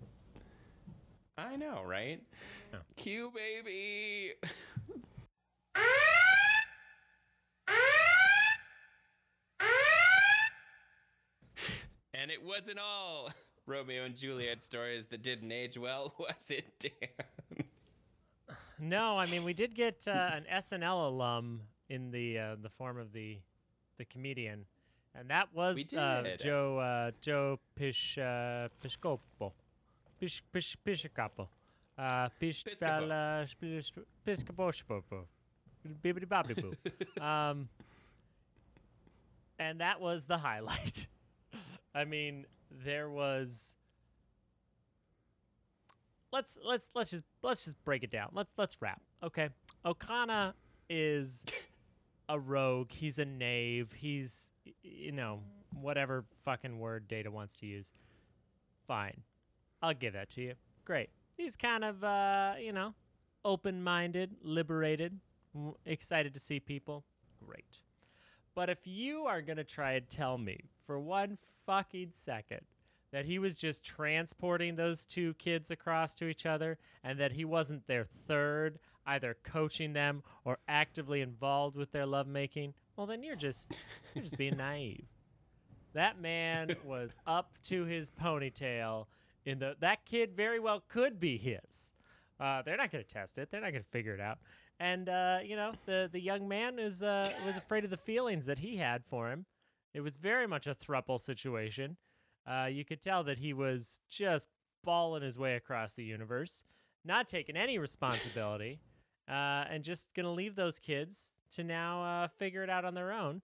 I 1.37 1.57
know, 1.57 1.83
right? 1.85 2.21
Yeah. 2.73 2.79
Q 2.95 3.31
Baby! 3.35 4.33
and 12.25 12.31
it 12.31 12.43
wasn't 12.43 12.79
all 12.79 13.29
Romeo 13.67 14.03
and 14.03 14.15
Juliet 14.15 14.63
stories 14.63 15.05
that 15.07 15.21
didn't 15.21 15.51
age 15.51 15.77
well, 15.77 16.11
was 16.19 16.33
it, 16.49 16.65
Dan? 16.79 17.67
No, 18.79 19.15
I 19.15 19.27
mean 19.27 19.43
we 19.43 19.53
did 19.53 19.75
get 19.75 20.07
uh, 20.07 20.31
an 20.33 20.45
SNL 20.51 21.05
alum 21.05 21.61
in 21.87 22.09
the 22.09 22.39
uh, 22.39 22.55
the 22.59 22.69
form 22.69 22.97
of 22.97 23.13
the 23.13 23.37
the 23.99 24.05
comedian, 24.05 24.65
and 25.13 25.29
that 25.29 25.53
was 25.53 25.77
uh. 25.93 26.35
Joe 26.39 26.79
uh, 26.79 27.11
Joe 27.21 27.59
Pish 27.75 28.17
uh, 28.17 28.69
Piscopo, 28.83 29.51
Pish 30.19 30.41
Pish 30.51 30.75
Piscopo, 30.83 31.47
uh, 31.99 32.29
Pish 32.39 32.63
Piscopo. 34.25 35.27
Bibbidi 36.03 36.25
Bobbidi 36.25 36.55
Boo. 36.59 37.23
Um, 37.23 37.69
and 39.59 39.79
that 39.79 40.01
was 40.01 40.25
the 40.25 40.39
highlight. 40.39 41.05
I 41.95 42.03
mean, 42.03 42.45
there 42.69 43.09
was. 43.09 43.77
Let's 46.31 46.57
let's 46.63 46.89
let's 46.93 47.11
just 47.11 47.23
let's 47.41 47.63
just 47.63 47.81
break 47.85 48.03
it 48.03 48.11
down. 48.11 48.29
Let's 48.33 48.51
let's 48.57 48.81
wrap. 48.81 49.01
Okay, 49.23 49.49
Okona 49.85 50.53
is 50.89 51.45
a 52.29 52.37
rogue. 52.37 52.91
He's 52.91 53.17
a 53.19 53.25
knave. 53.25 53.93
He's 53.93 54.49
you 54.83 55.13
know 55.13 55.39
whatever 55.73 56.25
fucking 56.43 56.77
word 56.77 57.07
Data 57.07 57.31
wants 57.31 57.59
to 57.59 57.65
use. 57.65 57.93
Fine, 58.85 59.21
I'll 59.81 59.93
give 59.93 60.13
that 60.13 60.29
to 60.31 60.41
you. 60.41 60.53
Great. 60.83 61.09
He's 61.37 61.55
kind 61.55 61.85
of 61.85 62.03
uh 62.03 62.55
you 62.61 62.73
know 62.73 62.93
open-minded, 63.45 64.31
liberated, 64.41 65.19
excited 65.85 66.33
to 66.33 66.39
see 66.39 66.59
people. 66.59 67.05
Great. 67.45 67.79
But 68.55 68.69
if 68.69 68.87
you 68.87 69.25
are 69.25 69.41
going 69.41 69.57
to 69.57 69.65
try 69.65 69.93
and 69.93 70.09
tell 70.09 70.37
me 70.37 70.61
for 70.87 70.97
one 70.97 71.37
fucking 71.65 72.11
second 72.13 72.61
that 73.11 73.25
he 73.25 73.37
was 73.37 73.57
just 73.57 73.83
transporting 73.83 74.75
those 74.75 75.05
two 75.05 75.33
kids 75.35 75.71
across 75.71 76.15
to 76.15 76.27
each 76.27 76.45
other 76.45 76.77
and 77.03 77.19
that 77.19 77.33
he 77.33 77.43
wasn't 77.43 77.85
their 77.85 78.07
third, 78.27 78.79
either 79.05 79.35
coaching 79.43 79.93
them 79.93 80.23
or 80.45 80.57
actively 80.67 81.21
involved 81.21 81.75
with 81.75 81.91
their 81.91 82.05
lovemaking, 82.05 82.73
well 82.95 83.05
then 83.05 83.23
you're 83.23 83.35
just 83.35 83.75
you're 84.13 84.23
just 84.23 84.37
being 84.37 84.57
naive. 84.57 85.09
That 85.93 86.19
man 86.19 86.75
was 86.85 87.15
up 87.27 87.57
to 87.63 87.83
his 87.83 88.09
ponytail 88.09 89.07
in 89.45 89.59
the 89.59 89.75
that 89.81 90.05
kid 90.05 90.33
very 90.35 90.59
well 90.59 90.81
could 90.87 91.19
be 91.19 91.37
his. 91.37 91.93
Uh, 92.39 92.61
they're 92.63 92.77
not 92.77 92.91
going 92.91 93.03
to 93.03 93.09
test 93.09 93.37
it. 93.37 93.49
They're 93.49 93.61
not 93.61 93.71
going 93.71 93.83
to 93.83 93.89
figure 93.89 94.13
it 94.13 94.19
out. 94.19 94.39
And 94.79 95.07
uh, 95.07 95.39
you 95.43 95.55
know, 95.55 95.71
the 95.85 96.09
the 96.11 96.19
young 96.19 96.47
man 96.47 96.79
is 96.79 97.01
uh, 97.01 97.29
was 97.45 97.57
afraid 97.57 97.83
of 97.85 97.89
the 97.89 97.97
feelings 97.97 98.45
that 98.45 98.59
he 98.59 98.77
had 98.77 99.05
for 99.05 99.29
him. 99.31 99.45
It 99.93 100.01
was 100.01 100.17
very 100.17 100.47
much 100.47 100.67
a 100.67 100.75
thruple 100.75 101.19
situation. 101.19 101.95
Uh, 102.45 102.67
you 102.69 102.83
could 102.83 103.01
tell 103.01 103.23
that 103.23 103.37
he 103.37 103.53
was 103.53 104.01
just 104.09 104.49
balling 104.83 105.23
his 105.23 105.39
way 105.39 105.55
across 105.55 105.93
the 105.93 106.03
universe, 106.03 106.63
not 107.05 107.27
taking 107.27 107.55
any 107.55 107.77
responsibility, 107.77 108.79
uh, 109.29 109.63
and 109.69 109.83
just 109.83 110.07
gonna 110.13 110.31
leave 110.31 110.55
those 110.55 110.77
kids 110.77 111.31
to 111.55 111.63
now 111.63 112.03
uh, 112.03 112.27
figure 112.27 112.61
it 112.61 112.69
out 112.69 112.83
on 112.83 112.93
their 112.93 113.13
own. 113.13 113.41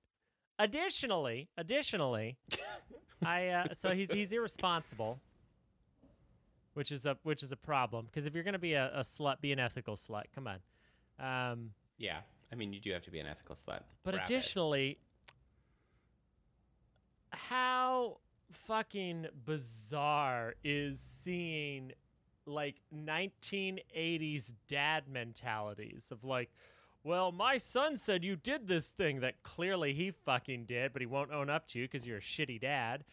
Additionally, 0.59 1.47
additionally, 1.57 2.37
I 3.25 3.47
uh, 3.47 3.73
so 3.73 3.91
he's 3.91 4.11
he's 4.11 4.33
irresponsible, 4.33 5.19
which 6.73 6.91
is 6.91 7.05
a 7.05 7.17
which 7.23 7.41
is 7.41 7.53
a 7.53 7.57
problem 7.57 8.07
because 8.07 8.25
if 8.25 8.35
you're 8.35 8.43
gonna 8.43 8.59
be 8.59 8.73
a, 8.73 8.91
a 8.93 9.01
slut, 9.01 9.39
be 9.39 9.53
an 9.53 9.59
ethical 9.59 9.95
slut. 9.95 10.25
Come 10.35 10.47
on. 10.47 10.57
Um, 11.21 11.71
Yeah. 11.97 12.21
I 12.51 12.55
mean, 12.55 12.73
you 12.73 12.81
do 12.81 12.91
have 12.91 13.03
to 13.03 13.11
be 13.11 13.19
an 13.19 13.27
ethical 13.27 13.55
slut. 13.55 13.83
but 14.03 14.13
Wrap 14.15 14.23
it. 14.29 14.33
additionally, 14.33 14.97
how 17.31 18.17
fucking 18.51 19.27
bizarre 19.45 20.55
is 20.63 20.99
seeing 20.99 21.93
like 22.45 22.75
1980s 22.93 24.51
dad 24.67 25.03
mentalities 25.07 26.09
of 26.11 26.23
like, 26.23 26.49
well, 27.03 27.31
my 27.31 27.57
son 27.57 27.97
said 27.97 28.23
you 28.23 28.35
did 28.35 28.67
this 28.67 28.89
thing 28.89 29.21
that 29.21 29.41
clearly 29.43 29.93
he 29.93 30.11
fucking 30.11 30.65
did, 30.65 30.91
but 30.93 31.01
he 31.01 31.05
won't 31.05 31.31
own 31.31 31.49
up 31.49 31.67
to 31.69 31.79
you 31.79 31.85
because 31.85 32.05
you're 32.05 32.17
a 32.17 32.21
shitty 32.21 32.59
dad. 32.59 33.03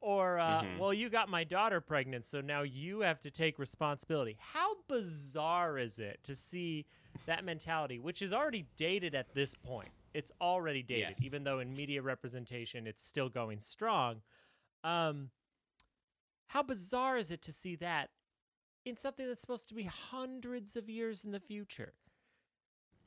Or, 0.00 0.38
uh, 0.38 0.62
Mhm. 0.62 0.78
well, 0.78 0.92
you 0.92 1.08
got 1.08 1.28
my 1.28 1.44
daughter 1.44 1.80
pregnant, 1.80 2.26
so 2.26 2.40
now 2.40 2.62
you 2.62 3.00
have 3.00 3.20
to 3.20 3.30
take 3.30 3.58
responsibility. 3.58 4.36
How 4.40 4.74
bizarre 4.88 5.78
is 5.78 5.98
it 6.00 6.22
to 6.24 6.34
see 6.34 6.86
that 7.26 7.44
mentality, 7.44 7.98
which 7.98 8.22
is 8.22 8.32
already 8.32 8.66
dated 8.76 9.14
at 9.14 9.32
this 9.34 9.54
point? 9.54 9.90
It's 10.14 10.32
already 10.40 10.82
dated, 10.82 11.10
Yes. 11.10 11.24
even 11.24 11.44
though 11.44 11.60
in 11.60 11.72
media 11.72 12.02
representation 12.02 12.86
it's 12.86 13.04
still 13.04 13.28
going 13.28 13.60
strong. 13.60 14.22
Um, 14.84 15.30
how 16.48 16.62
bizarre 16.62 17.16
is 17.16 17.30
it 17.30 17.40
to 17.42 17.52
see 17.52 17.76
that 17.76 18.10
in 18.84 18.96
something 18.96 19.26
that's 19.26 19.40
supposed 19.40 19.68
to 19.68 19.74
be 19.74 19.84
hundreds 19.84 20.76
of 20.76 20.90
years 20.90 21.24
in 21.24 21.32
the 21.32 21.40
future? 21.40 21.94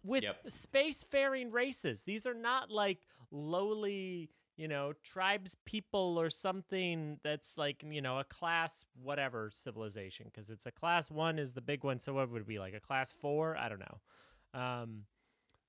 With 0.04 0.24
Yep. 0.24 0.48
spacefaring 0.48 1.52
races. 1.52 2.04
These 2.04 2.26
are 2.26 2.34
not 2.34 2.72
like 2.72 3.00
lowly, 3.32 4.30
you 4.58 4.68
know, 4.68 4.94
tribes 5.04 5.56
people 5.66 6.18
or 6.20 6.30
something 6.30 7.20
that's 7.24 7.58
like, 7.58 7.84
you 7.84 8.02
know, 8.02 8.20
a 8.20 8.24
class 8.24 8.86
whatever 9.02 9.50
civilization. 9.52 10.28
Because 10.32 10.50
it's 10.50 10.66
a 10.66 10.72
class 10.72 11.12
one 11.12 11.38
is 11.40 11.54
the 11.54 11.62
big 11.62 11.84
one. 11.84 12.00
So 12.00 12.14
what 12.14 12.30
would 12.32 12.44
it 12.44 12.48
be 12.48 12.60
like 12.60 12.74
a 12.74 12.80
class 12.80 13.12
four? 13.12 13.58
I 13.58 13.70
don't 13.70 13.80
know. 13.80 14.60
Um, 14.60 15.04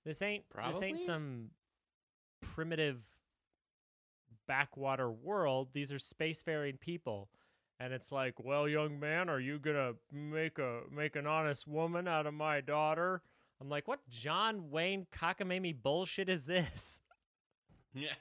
this 0.04 0.22
ain't 0.22 0.44
this 0.68 0.82
ain't 0.82 1.02
some 1.02 1.50
primitive 2.40 3.02
backwater 4.46 5.10
world. 5.10 5.70
These 5.72 5.92
are 5.92 5.98
spacefaring 5.98 6.78
people. 6.78 7.28
And 7.78 7.92
it's 7.92 8.10
like, 8.10 8.42
well, 8.42 8.68
young 8.68 8.98
man, 8.98 9.28
are 9.28 9.40
you 9.40 9.58
gonna 9.58 9.94
make 10.12 10.58
a 10.58 10.82
make 10.90 11.16
an 11.16 11.26
honest 11.26 11.66
woman 11.66 12.06
out 12.08 12.26
of 12.26 12.34
my 12.34 12.60
daughter? 12.60 13.22
I'm 13.60 13.68
like, 13.68 13.88
what 13.88 14.00
John 14.08 14.70
Wayne 14.70 15.06
cockamamie 15.12 15.82
bullshit 15.82 16.28
is 16.28 16.44
this? 16.44 17.00
Yeah. 17.96 18.12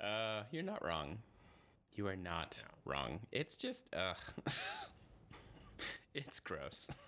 uh, 0.04 0.42
you're 0.50 0.62
not 0.62 0.84
wrong. 0.84 1.18
You 1.94 2.06
are 2.06 2.16
not 2.16 2.62
wrong. 2.84 3.20
It's 3.32 3.56
just, 3.56 3.88
ugh. 3.96 4.16
it's 6.14 6.40
gross. 6.40 6.90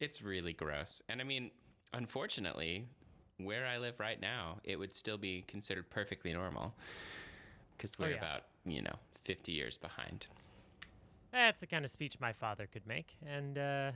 It's 0.00 0.22
really 0.22 0.52
gross. 0.52 1.02
And 1.08 1.20
I 1.20 1.24
mean, 1.24 1.50
unfortunately, 1.92 2.86
where 3.38 3.66
I 3.66 3.78
live 3.78 3.98
right 3.98 4.20
now, 4.20 4.58
it 4.62 4.78
would 4.78 4.94
still 4.94 5.18
be 5.18 5.42
considered 5.48 5.90
perfectly 5.90 6.32
normal. 6.32 6.72
Because 7.76 7.98
we're 7.98 8.10
yeah. 8.10 8.18
about, 8.18 8.42
you 8.64 8.80
know, 8.80 8.94
50 9.24 9.50
years 9.50 9.76
behind. 9.76 10.28
That's 11.32 11.58
the 11.58 11.66
kind 11.66 11.84
of 11.84 11.90
speech 11.90 12.20
my 12.20 12.32
father 12.32 12.66
could 12.66 12.86
make, 12.86 13.16
and 13.26 13.58
uh, 13.58 13.90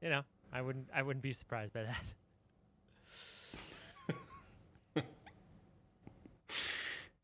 you 0.00 0.10
know, 0.10 0.22
I 0.52 0.60
wouldn't 0.60 0.88
I 0.94 1.02
wouldn't 1.02 1.22
be 1.22 1.32
surprised 1.32 1.72
by 1.72 1.84
that. 1.84 2.02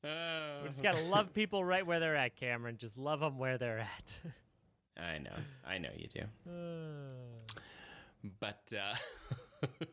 Oh. 0.04 0.62
We 0.62 0.68
just 0.68 0.82
gotta 0.82 1.02
love 1.02 1.32
people 1.34 1.64
right 1.64 1.84
where 1.86 1.98
they're 2.00 2.16
at, 2.16 2.36
Cameron. 2.36 2.76
Just 2.76 2.96
love 2.96 3.20
them 3.20 3.38
where 3.38 3.58
they're 3.58 3.80
at. 3.80 4.18
I 4.98 5.18
know. 5.18 5.34
I 5.66 5.78
know 5.78 5.90
you 5.96 6.06
do. 6.08 6.22
Uh, 6.50 7.52
But 8.40 8.72
uh, 8.76 8.94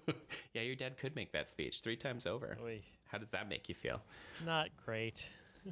yeah, 0.54 0.64
your 0.64 0.76
dad 0.76 0.98
could 0.98 1.16
make 1.16 1.32
that 1.34 1.50
speech 1.52 1.82
three 1.82 1.96
times 1.96 2.26
over. 2.26 2.58
oy, 2.64 2.82
How 3.06 3.20
does 3.20 3.30
that 3.30 3.48
make 3.48 3.70
you 3.70 3.76
feel? 3.76 4.02
not 4.44 4.70
great, 4.84 5.28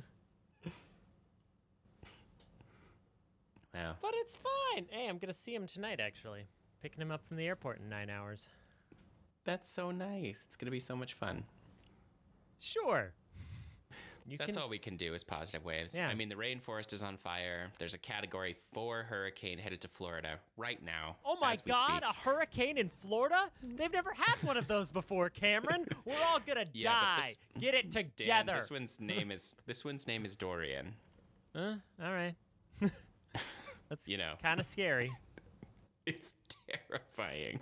Wow. 3.74 3.96
but 4.02 4.12
it's 4.18 4.36
fine. 4.36 4.86
Hey, 4.92 5.08
I'm 5.10 5.18
gonna 5.18 5.34
see 5.34 5.56
him 5.56 5.66
tonight. 5.68 6.00
Actually, 6.00 6.46
picking 6.82 7.02
him 7.02 7.10
up 7.12 7.26
from 7.28 7.38
the 7.38 7.48
airport 7.48 7.80
in 7.80 7.90
nine 7.90 8.10
hours. 8.12 8.48
That's 9.46 9.68
so 9.70 9.92
nice. 9.92 10.44
It's 10.48 10.56
going 10.56 10.68
to 10.68 10.72
be 10.72 10.80
so 10.80 10.96
much 10.96 11.14
fun. 11.16 11.44
Sure. 12.62 13.12
You 14.28 14.38
That's 14.38 14.56
can. 14.56 14.64
all 14.64 14.70
we 14.70 14.78
can 14.78 14.96
do 14.98 15.14
is 15.14 15.24
positive 15.24 15.66
waves. 15.66 15.96
Yeah. 15.96 16.08
I 16.08 16.14
mean, 16.16 16.30
the 16.30 16.36
rainforest 16.36 16.94
is 16.94 17.04
on 17.04 17.18
fire. 17.18 17.72
There's 17.80 17.94
a 17.94 17.98
category 17.98 18.56
four 18.74 19.04
hurricane 19.04 19.58
headed 19.58 19.82
to 19.82 19.88
Florida 19.88 20.40
right 20.58 20.84
now. 20.84 21.18
Oh 21.26 21.38
my 21.42 21.58
God! 21.68 22.04
A 22.04 22.14
hurricane 22.14 22.78
in 22.78 22.90
Florida? 22.90 23.50
They've 23.62 23.92
never 23.92 24.12
had 24.14 24.36
one 24.44 24.56
of 24.58 24.68
those 24.68 24.92
before, 24.92 25.30
Cameron. 25.30 25.86
We're 26.06 26.16
all 26.28 26.40
gonna 26.40 26.66
Yeah, 26.74 26.92
die. 26.92 27.22
this- 27.22 27.38
Get 27.60 27.74
it 27.76 27.92
Dan, 27.92 28.06
together. 28.16 28.54
this 28.56 28.72
one's 28.72 29.00
name 29.00 29.32
is 29.32 29.56
this 29.66 29.84
one's 29.84 30.08
name 30.08 30.24
is 30.26 30.36
Dorian. 30.36 30.94
Huh? 31.56 31.76
All 32.04 32.12
right. 32.14 32.36
That's 33.90 34.08
You 34.08 34.18
know, 34.18 34.34
kind 34.42 34.60
of 34.60 34.66
scary. 34.66 35.12
it's 36.06 36.34
terrifying. 36.90 37.60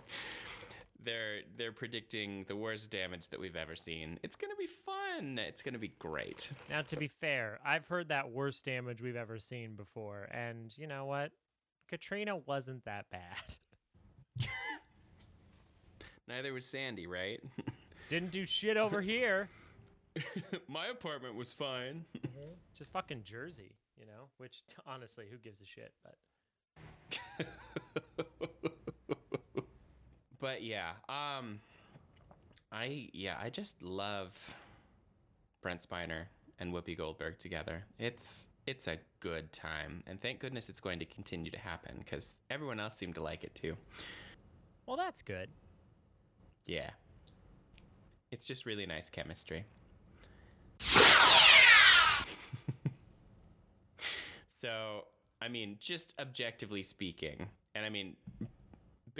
They're 1.03 1.41
they're 1.57 1.71
predicting 1.71 2.45
the 2.47 2.55
worst 2.55 2.91
damage 2.91 3.29
that 3.29 3.39
we've 3.39 3.55
ever 3.55 3.75
seen. 3.75 4.19
It's 4.23 4.35
gonna 4.35 4.55
be 4.57 4.67
fun. 4.67 5.39
It's 5.39 5.61
gonna 5.61 5.79
be 5.79 5.93
great. 5.99 6.51
Now, 6.69 6.81
to 6.83 6.95
be 6.95 7.07
fair, 7.07 7.59
I've 7.65 7.87
heard 7.87 8.09
that 8.09 8.31
worst 8.31 8.65
damage 8.65 9.01
we've 9.01 9.15
ever 9.15 9.39
seen 9.39 9.75
before, 9.75 10.27
and 10.31 10.71
you 10.77 10.87
know 10.87 11.05
what? 11.05 11.31
Katrina 11.89 12.37
wasn't 12.37 12.85
that 12.85 13.05
bad. 13.11 13.57
Neither 16.27 16.53
was 16.53 16.65
Sandy, 16.65 17.07
right? 17.07 17.41
Didn't 18.09 18.31
do 18.31 18.45
shit 18.45 18.77
over 18.77 19.01
here. 19.01 19.49
My 20.67 20.87
apartment 20.87 21.35
was 21.35 21.53
fine. 21.53 22.05
Mm-hmm. 22.17 22.51
Just 22.77 22.93
fucking 22.93 23.23
Jersey, 23.23 23.75
you 23.99 24.05
know? 24.05 24.29
Which, 24.37 24.61
honestly, 24.87 25.25
who 25.29 25.37
gives 25.37 25.61
a 25.61 25.65
shit? 25.65 25.91
But 26.03 27.47
but 30.41 30.63
yeah, 30.63 30.91
um 31.07 31.61
I 32.71 33.09
yeah, 33.13 33.37
I 33.41 33.49
just 33.49 33.81
love 33.81 34.55
Brent 35.61 35.81
Spiner 35.87 36.25
and 36.59 36.73
Whoopi 36.73 36.97
Goldberg 36.97 37.37
together. 37.37 37.85
It's 37.99 38.49
it's 38.65 38.87
a 38.87 38.97
good 39.19 39.51
time, 39.51 40.03
and 40.07 40.19
thank 40.19 40.39
goodness 40.39 40.69
it's 40.69 40.79
going 40.79 40.99
to 40.99 41.05
continue 41.05 41.51
to 41.51 41.59
happen 41.59 41.95
because 41.99 42.37
everyone 42.49 42.79
else 42.79 42.95
seemed 42.95 43.15
to 43.15 43.23
like 43.23 43.43
it 43.43 43.55
too. 43.55 43.75
well, 44.85 44.97
that's 44.97 45.21
good. 45.21 45.49
Yeah, 46.65 46.89
it's 48.31 48.47
just 48.47 48.65
really 48.65 48.85
nice 48.85 49.09
chemistry. 49.09 49.65
so, 54.47 55.05
I 55.41 55.47
mean, 55.49 55.77
just 55.79 56.13
objectively 56.19 56.83
speaking, 56.83 57.49
and 57.75 57.85
I 57.85 57.89
mean, 57.89 58.15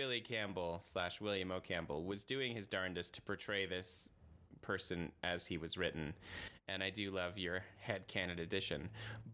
Billy 0.01 0.19
Campbell 0.19 0.79
slash 0.81 1.21
William 1.21 1.51
O. 1.51 1.59
Campbell 1.59 2.03
was 2.03 2.23
doing 2.23 2.55
his 2.55 2.65
darndest 2.65 3.13
to 3.13 3.21
portray 3.21 3.67
this 3.67 4.09
person 4.63 5.11
as 5.23 5.45
he 5.45 5.59
was 5.59 5.77
written. 5.77 6.11
And 6.67 6.81
I 6.81 6.89
do 6.89 7.11
love 7.11 7.37
your 7.37 7.63
head 7.77 8.07
canon 8.07 8.39
edition. 8.39 8.89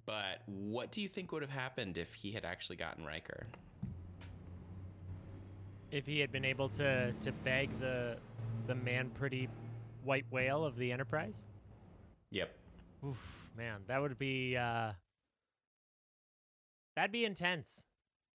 But 0.06 0.42
what 0.46 0.92
do 0.92 1.02
you 1.02 1.08
think 1.08 1.32
would 1.32 1.42
have 1.42 1.50
happened 1.50 1.98
if 1.98 2.14
he 2.14 2.34
had 2.34 2.44
actually 2.44 2.76
gotten 2.76 3.06
Riker? 3.06 3.48
If 5.90 6.06
he 6.06 6.20
had 6.20 6.34
been 6.34 6.44
able 6.44 6.68
to 6.68 7.14
to 7.14 7.32
bag 7.46 7.70
the 7.80 8.18
the 8.68 8.76
man 8.76 9.10
pretty 9.12 9.48
white 10.04 10.26
whale 10.32 10.66
of 10.66 10.76
the 10.76 10.92
Enterprise, 10.92 11.46
Yep. 12.32 12.54
oof, 13.06 13.50
man, 13.56 13.84
that 13.88 14.02
would 14.02 14.20
be 14.20 14.58
uh, 14.58 14.92
that'd 16.98 17.14
be 17.14 17.24
intense. 17.24 17.86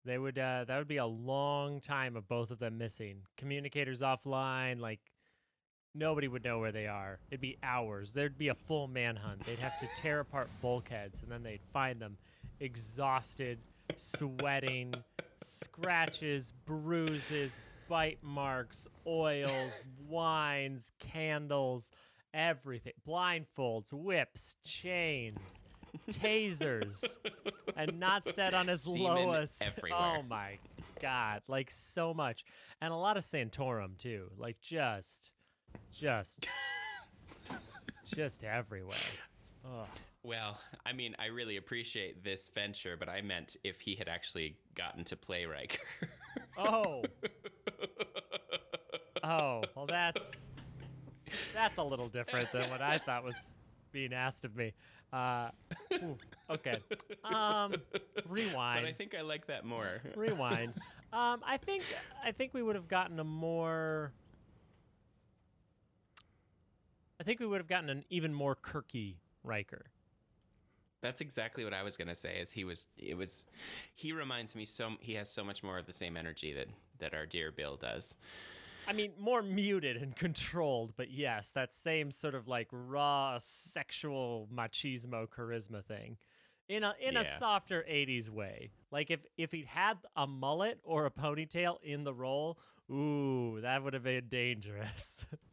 They 0.05 0.19
would 0.19 0.39
uh, 0.39 0.65
that 0.67 0.79
would 0.79 0.89
be 0.89 0.97
a 0.97 1.07
long 1.07 1.81
time 1.81 2.17
of 2.17 2.29
both 2.29 2.51
of 2.51 2.59
them 2.59 2.79
missing. 2.79 3.23
Communicators 3.37 4.01
offline, 4.01 4.81
like 4.81 5.01
nobody 5.95 6.29
would 6.29 6.45
know 6.45 6.59
where 6.59 6.73
they 6.73 6.87
are. 6.87 7.21
It'd 7.31 7.41
be 7.41 7.59
hours. 7.63 8.13
There'd 8.13 8.39
be 8.39 8.49
a 8.49 8.55
full 8.55 8.89
manhunt. 8.89 9.45
They'd 9.45 9.59
have 9.61 9.79
to 9.81 9.87
tear 10.01 10.21
apart 10.21 10.51
bulkheads 10.61 11.23
and 11.23 11.31
then 11.31 11.43
they'd 11.43 11.63
find 11.73 12.01
them 12.01 12.17
exhausted, 12.61 13.59
sweating, 13.97 14.95
scratches, 15.43 16.53
bruises, 16.65 17.61
bite 17.89 18.23
marks, 18.23 18.89
oils, 19.07 19.85
wines, 20.09 20.93
candles, 20.99 21.91
everything. 22.33 22.95
Blindfolds, 23.07 23.93
whips, 23.93 24.57
chains. 24.65 25.63
Tasers 26.11 27.17
and 27.77 27.99
not 28.01 28.27
set 28.29 28.55
on 28.55 28.69
his 28.69 28.83
Semen 28.83 29.27
low 29.27 29.45
everywhere. 29.61 29.93
oh 30.19 30.23
my 30.29 30.59
god 31.01 31.43
like 31.49 31.71
so 31.71 32.13
much. 32.15 32.45
And 32.81 32.93
a 32.93 32.97
lot 32.97 33.17
of 33.17 33.25
santorum 33.25 33.97
too. 33.99 34.31
Like 34.39 34.61
just 34.61 35.31
just 35.93 36.47
just 38.15 38.45
everywhere. 38.45 38.97
Oh 39.65 39.85
Well, 40.23 40.59
I 40.87 40.93
mean, 40.93 41.15
I 41.19 41.27
really 41.27 41.57
appreciate 41.57 42.23
this 42.25 42.49
venture, 42.55 42.97
but 42.97 43.09
I 43.09 43.21
meant 43.23 43.57
if 43.65 43.81
he 43.81 43.95
had 43.95 44.09
actually 44.09 44.57
gotten 44.75 45.05
to 45.05 45.17
play 45.17 45.47
Riker. 45.47 45.83
oh. 46.59 47.03
Oh 49.25 49.63
well 49.77 49.87
that's 49.87 50.49
that's 51.55 51.79
a 51.79 51.83
little 51.83 52.09
different 52.09 52.51
than 52.51 52.69
what 52.71 52.81
i 52.81 52.99
thought 52.99 53.23
was 53.23 53.37
being 53.93 54.13
asked 54.13 54.45
of 54.45 54.57
me 54.57 54.73
uh 55.13 55.51
oof, 56.03 56.19
okay 56.51 56.77
um 57.25 57.75
rewind 58.29 58.83
but 58.83 58.89
I 58.89 58.93
think 58.93 59.15
I 59.15 59.23
like 59.23 59.47
that 59.47 59.65
more. 59.65 60.01
rewind. 60.17 60.75
Um, 61.13 61.43
I 61.47 61.59
think 61.59 61.83
I 62.25 62.33
think 62.33 62.55
we 62.55 62.63
would 62.63 62.75
have 62.75 62.89
gotten 62.89 63.21
a 63.21 63.25
more. 63.25 64.13
I 67.21 67.25
think 67.25 67.39
we 67.39 67.47
would 67.47 67.61
have 67.61 67.69
gotten 67.69 67.91
an 67.91 68.05
even 68.09 68.33
more 68.33 68.57
Kirky 68.57 69.17
Riker. 69.45 69.85
That's 71.03 71.21
exactly 71.21 71.65
what 71.65 71.75
I 71.75 71.83
was 71.83 71.97
gonna 71.97 72.15
say. 72.15 72.39
Is 72.41 72.51
he 72.51 72.65
was 72.65 72.89
it 72.97 73.17
was 73.17 73.47
he 73.95 74.13
reminds 74.13 74.57
me 74.57 74.65
so 74.65 74.93
he 75.01 75.15
has 75.15 75.29
so 75.31 75.45
much 75.45 75.63
more 75.63 75.79
of 75.79 75.87
the 75.87 75.93
same 75.93 76.17
energy 76.17 76.53
that 76.55 76.69
that 76.99 77.15
our 77.15 77.27
dear 77.27 77.53
Bill 77.53 77.77
does. 77.77 78.15
I 78.87 78.93
mean, 78.93 79.13
more 79.19 79.43
muted 79.43 79.97
and 79.97 80.15
controlled, 80.17 80.95
but 80.97 81.11
yes, 81.11 81.51
that 81.53 81.73
same 81.73 82.11
sort 82.11 82.35
of 82.35 82.49
like 82.49 82.69
raw 82.71 83.39
sexual 83.41 84.49
machismo 84.53 85.29
charisma 85.29 85.85
thing. 85.85 86.17
In 86.69 86.85
a 86.85 86.95
in 87.01 87.17
a 87.17 87.25
softer 87.39 87.85
80s 87.91 88.31
way. 88.31 88.71
Like 88.91 89.11
if 89.11 89.21
if 89.37 89.53
he 89.53 89.65
had 89.69 89.99
a 90.17 90.27
mullet 90.27 90.79
or 90.85 91.07
a 91.07 91.11
ponytail 91.11 91.77
in 91.83 92.05
the 92.05 92.15
role, 92.15 92.59
ooh, 92.91 93.61
that 93.61 93.83
would 93.83 93.95
have 93.95 94.05
been 94.05 94.29
dangerous. 94.29 95.27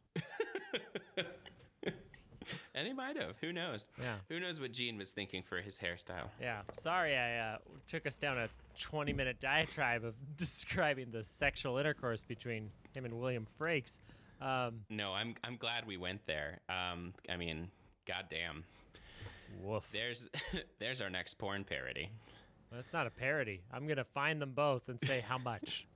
And 2.75 2.87
he 2.87 2.93
might 2.93 3.17
have. 3.17 3.35
Who 3.41 3.51
knows? 3.51 3.85
Yeah. 4.01 4.15
Who 4.29 4.39
knows 4.39 4.59
what 4.59 4.71
Gene 4.71 4.97
was 4.97 5.11
thinking 5.11 5.43
for 5.43 5.57
his 5.57 5.77
hairstyle? 5.79 6.29
Yeah, 6.41 6.61
sorry 6.73 7.15
I 7.17 7.37
uh, 7.37 7.57
took 7.87 8.05
us 8.07 8.17
down 8.17 8.37
a 8.37 8.47
20 8.79 9.11
minute 9.13 9.39
diatribe 9.39 10.05
of 10.05 10.15
describing 10.37 11.11
the 11.11 11.23
sexual 11.23 11.77
intercourse 11.77 12.23
between 12.23 12.69
him 12.95 13.05
and 13.05 13.13
William 13.19 13.45
Frakes. 13.59 13.99
Um, 14.41 14.81
No, 14.89 15.11
I'm 15.13 15.35
I'm 15.43 15.57
glad 15.57 15.85
we 15.85 15.97
went 15.97 16.25
there. 16.25 16.61
Um, 16.69 17.13
I 17.29 17.35
mean, 17.35 17.69
goddamn. 18.05 18.63
woof. 19.61 19.89
There's 19.91 20.29
there's 20.79 21.01
our 21.01 21.09
next 21.09 21.33
porn 21.35 21.65
parody. 21.65 22.09
That's 22.71 22.93
not 22.93 23.07
a 23.07 23.09
parody. 23.09 23.61
I'm 23.73 23.85
going 23.87 23.97
to 23.97 24.03
find 24.05 24.41
them 24.41 24.51
both 24.55 24.87
and 24.89 24.99
say 25.03 25.21
how 25.27 25.37
much. 25.39 25.87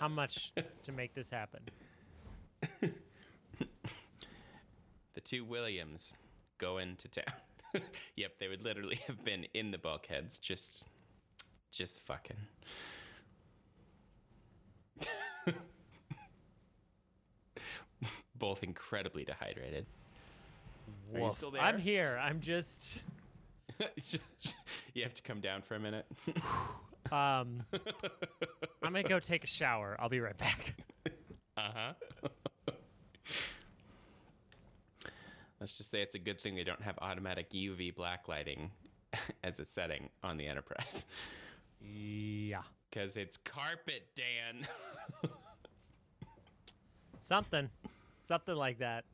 how 0.00 0.08
much 0.08 0.52
to 0.84 0.92
make 0.92 1.14
this 1.14 1.28
happen. 1.30 1.60
The 5.16 5.22
two 5.22 5.44
Williams 5.44 6.14
go 6.58 6.76
into 6.76 7.08
town. 7.08 7.24
yep, 8.16 8.38
they 8.38 8.48
would 8.48 8.62
literally 8.62 9.00
have 9.06 9.24
been 9.24 9.46
in 9.54 9.70
the 9.70 9.78
bulkheads, 9.78 10.38
just 10.38 10.84
just 11.72 12.02
fucking. 12.02 12.36
Both 18.38 18.62
incredibly 18.62 19.24
dehydrated. 19.24 19.86
Are 21.14 21.20
you 21.20 21.30
still 21.30 21.50
there? 21.50 21.62
I'm 21.62 21.78
here. 21.78 22.20
I'm 22.22 22.40
just. 22.40 23.02
you 24.92 25.02
have 25.02 25.14
to 25.14 25.22
come 25.22 25.40
down 25.40 25.62
for 25.62 25.74
a 25.74 25.80
minute. 25.80 26.06
Um, 27.12 27.62
I'm 28.82 28.92
going 28.92 29.04
to 29.04 29.08
go 29.08 29.20
take 29.20 29.44
a 29.44 29.46
shower. 29.46 29.96
I'll 30.00 30.08
be 30.08 30.18
right 30.18 30.36
back. 30.36 30.74
Uh 31.56 31.70
huh. 31.74 32.28
Let's 35.66 35.78
just 35.78 35.90
say 35.90 36.00
it's 36.00 36.14
a 36.14 36.20
good 36.20 36.40
thing 36.40 36.54
they 36.54 36.62
don't 36.62 36.82
have 36.82 36.96
automatic 37.02 37.50
UV 37.50 37.92
blacklighting 37.92 38.70
as 39.42 39.58
a 39.58 39.64
setting 39.64 40.10
on 40.22 40.36
the 40.36 40.46
Enterprise. 40.46 41.04
Yeah. 41.80 42.62
Because 42.88 43.16
it's 43.16 43.36
carpet, 43.36 44.06
Dan. 44.14 44.64
Something. 47.18 47.68
Something 48.22 48.54
like 48.54 48.78
that. 48.78 49.06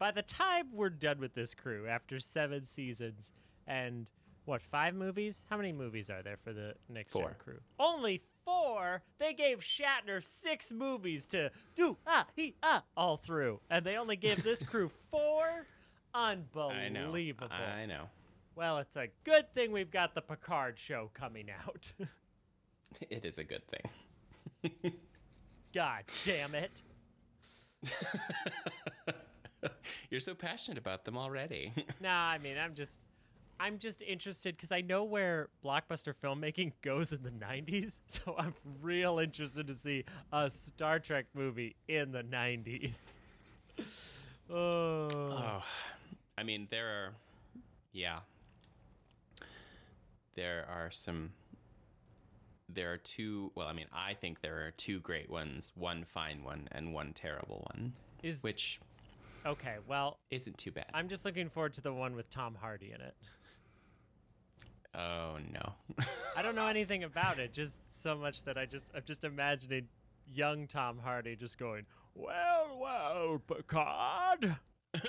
By 0.00 0.10
the 0.10 0.22
time 0.22 0.70
we're 0.72 0.90
done 0.90 1.20
with 1.20 1.34
this 1.34 1.54
crew 1.54 1.86
after 1.86 2.18
seven 2.18 2.64
seasons 2.64 3.30
and 3.68 4.08
what, 4.48 4.62
five 4.62 4.94
movies? 4.94 5.44
How 5.50 5.58
many 5.58 5.72
movies 5.72 6.08
are 6.08 6.22
there 6.22 6.38
for 6.42 6.54
the 6.54 6.74
next 6.88 7.12
Four. 7.12 7.36
crew? 7.38 7.58
Only 7.78 8.22
four? 8.46 9.02
They 9.18 9.34
gave 9.34 9.58
Shatner 9.60 10.24
six 10.24 10.72
movies 10.72 11.26
to 11.26 11.50
do 11.74 11.98
ah 12.06 12.26
he 12.34 12.54
ah 12.62 12.82
all 12.96 13.18
through. 13.18 13.60
And 13.68 13.84
they 13.84 13.98
only 13.98 14.16
gave 14.16 14.42
this 14.42 14.62
crew 14.62 14.90
four? 15.10 15.66
Unbelievable. 16.14 16.72
I 16.72 16.88
know. 16.88 17.82
I 17.82 17.86
know. 17.86 18.04
Well, 18.56 18.78
it's 18.78 18.96
a 18.96 19.08
good 19.24 19.52
thing 19.54 19.70
we've 19.70 19.90
got 19.90 20.14
the 20.14 20.22
Picard 20.22 20.78
show 20.78 21.10
coming 21.14 21.48
out. 21.50 21.92
It 23.10 23.26
is 23.26 23.38
a 23.38 23.44
good 23.44 23.62
thing. 23.68 24.82
God 25.74 26.04
damn 26.24 26.54
it. 26.54 26.82
You're 30.10 30.20
so 30.20 30.34
passionate 30.34 30.78
about 30.78 31.04
them 31.04 31.16
already. 31.18 31.72
Nah, 32.00 32.30
I 32.30 32.38
mean, 32.38 32.56
I'm 32.56 32.74
just, 32.74 32.98
I'm 33.60 33.78
just 33.78 34.02
interested 34.02 34.56
because 34.56 34.70
I 34.70 34.80
know 34.80 35.04
where 35.04 35.48
blockbuster 35.64 36.14
filmmaking 36.22 36.72
goes 36.82 37.12
in 37.12 37.22
the 37.22 37.30
'90s, 37.30 38.00
so 38.06 38.34
I'm 38.38 38.54
real 38.80 39.18
interested 39.18 39.66
to 39.66 39.74
see 39.74 40.04
a 40.32 40.48
Star 40.50 40.98
Trek 40.98 41.26
movie 41.34 41.76
in 41.88 42.12
the 42.12 42.22
'90s. 42.22 43.16
oh, 44.50 45.08
oh, 45.12 45.64
I 46.36 46.42
mean, 46.44 46.68
there 46.70 46.86
are, 46.86 47.14
yeah, 47.92 48.20
there 50.34 50.66
are 50.70 50.90
some. 50.90 51.32
There 52.68 52.92
are 52.92 52.98
two. 52.98 53.50
Well, 53.54 53.66
I 53.66 53.72
mean, 53.72 53.86
I 53.92 54.14
think 54.14 54.40
there 54.40 54.66
are 54.66 54.70
two 54.70 55.00
great 55.00 55.28
ones, 55.28 55.72
one 55.74 56.04
fine 56.04 56.44
one, 56.44 56.68
and 56.70 56.94
one 56.94 57.12
terrible 57.12 57.66
one, 57.72 57.94
is 58.22 58.42
which 58.42 58.78
okay. 59.44 59.76
Well, 59.88 60.18
isn't 60.30 60.58
too 60.58 60.70
bad. 60.70 60.86
I'm 60.94 61.08
just 61.08 61.24
looking 61.24 61.48
forward 61.48 61.72
to 61.74 61.80
the 61.80 61.92
one 61.92 62.14
with 62.14 62.30
Tom 62.30 62.54
Hardy 62.54 62.92
in 62.94 63.00
it. 63.00 63.16
Oh 64.94 65.36
no. 65.52 65.72
I 66.36 66.42
don't 66.42 66.54
know 66.54 66.68
anything 66.68 67.04
about 67.04 67.38
it, 67.38 67.52
just 67.52 67.80
so 68.02 68.16
much 68.16 68.42
that 68.44 68.56
I 68.58 68.66
just, 68.66 68.86
I'm 68.94 69.02
just 69.04 69.24
imagining 69.24 69.88
young 70.32 70.66
Tom 70.66 70.98
Hardy 70.98 71.36
just 71.36 71.58
going, 71.58 71.84
"Well, 72.14 72.78
well, 72.80 73.42
Picard." 73.46 74.56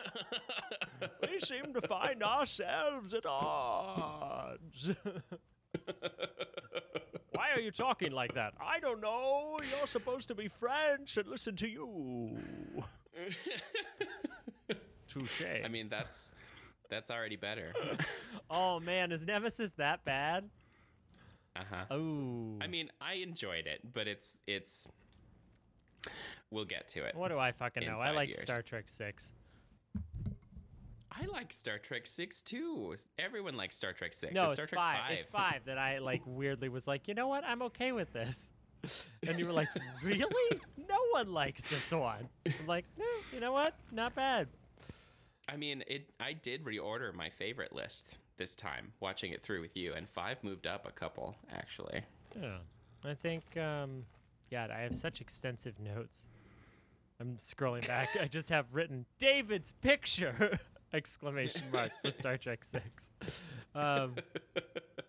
we 1.21 1.39
seem 1.39 1.73
to 1.73 1.81
find 1.87 2.21
ourselves 2.23 3.13
at 3.13 3.25
odds. 3.25 4.89
Why 7.33 7.51
are 7.55 7.59
you 7.61 7.71
talking 7.71 8.11
like 8.11 8.33
that? 8.33 8.53
I 8.59 8.79
don't 8.79 9.01
know. 9.01 9.57
You're 9.77 9.87
supposed 9.87 10.27
to 10.27 10.35
be 10.35 10.47
French 10.47 11.17
and 11.17 11.27
listen 11.27 11.55
to 11.57 11.67
you. 11.67 12.37
Touche. 15.07 15.43
I 15.63 15.67
mean, 15.67 15.89
that's 15.89 16.31
that's 16.89 17.11
already 17.11 17.35
better. 17.35 17.73
oh 18.49 18.79
man, 18.79 19.11
is 19.11 19.25
Nemesis 19.25 19.71
that 19.77 20.03
bad? 20.05 20.49
Uh 21.55 21.63
huh. 21.69 21.85
Oh. 21.91 22.57
I 22.61 22.67
mean, 22.67 22.89
I 23.01 23.15
enjoyed 23.15 23.67
it, 23.67 23.81
but 23.93 24.07
it's 24.07 24.37
it's. 24.47 24.87
We'll 26.51 26.65
get 26.65 26.87
to 26.89 27.03
it. 27.03 27.15
what 27.15 27.27
do 27.27 27.37
I 27.37 27.51
fucking 27.51 27.85
know? 27.85 27.99
I 27.99 28.11
like 28.11 28.29
years. 28.29 28.41
Star 28.41 28.61
Trek 28.61 28.87
Six. 28.87 29.33
I 31.11 31.25
like 31.25 31.51
Star 31.51 31.77
Trek 31.77 32.07
Six 32.07 32.41
too. 32.41 32.95
Everyone 33.17 33.57
likes 33.57 33.75
Star 33.75 33.93
Trek 33.93 34.13
Six. 34.13 34.33
No, 34.33 34.41
Star 34.41 34.51
it's 34.51 34.67
Trek 34.67 34.79
five. 34.79 34.99
It's 35.11 35.25
five 35.25 35.65
that 35.65 35.77
I 35.77 35.99
like 35.99 36.21
weirdly 36.25 36.69
was 36.69 36.87
like, 36.87 37.07
you 37.07 37.13
know 37.13 37.27
what? 37.27 37.43
I'm 37.43 37.61
okay 37.63 37.91
with 37.91 38.11
this. 38.13 38.49
And 39.27 39.37
you 39.37 39.45
were 39.45 39.53
like, 39.53 39.67
really? 40.03 40.61
No 40.77 40.97
one 41.11 41.33
likes 41.33 41.63
this 41.63 41.91
one. 41.91 42.29
I'm 42.45 42.67
like, 42.67 42.85
no, 42.97 43.05
you 43.33 43.41
know 43.41 43.51
what? 43.51 43.75
Not 43.91 44.15
bad. 44.15 44.47
I 45.51 45.57
mean, 45.57 45.83
it. 45.87 46.09
I 46.19 46.33
did 46.33 46.63
reorder 46.63 47.13
my 47.13 47.29
favorite 47.29 47.73
list 47.73 48.17
this 48.37 48.55
time, 48.55 48.93
watching 48.99 49.31
it 49.31 49.43
through 49.43 49.61
with 49.61 49.75
you, 49.75 49.93
and 49.93 50.07
five 50.09 50.43
moved 50.43 50.67
up 50.67 50.87
a 50.87 50.91
couple 50.91 51.35
actually. 51.51 52.03
Yeah. 52.39 52.57
I 53.03 53.13
think, 53.13 53.55
um, 53.57 54.05
God, 54.51 54.71
I 54.71 54.81
have 54.81 54.95
such 54.95 55.21
extensive 55.21 55.79
notes. 55.79 56.27
I'm 57.19 57.37
scrolling 57.37 57.87
back. 57.87 58.09
I 58.21 58.25
just 58.27 58.49
have 58.49 58.65
written 58.73 59.05
David's 59.17 59.73
picture! 59.81 60.59
Exclamation 60.93 61.61
mark 61.71 61.91
for 62.03 62.11
Star 62.11 62.37
Trek 62.37 62.65
Six. 62.65 63.11
Um, 63.75 64.15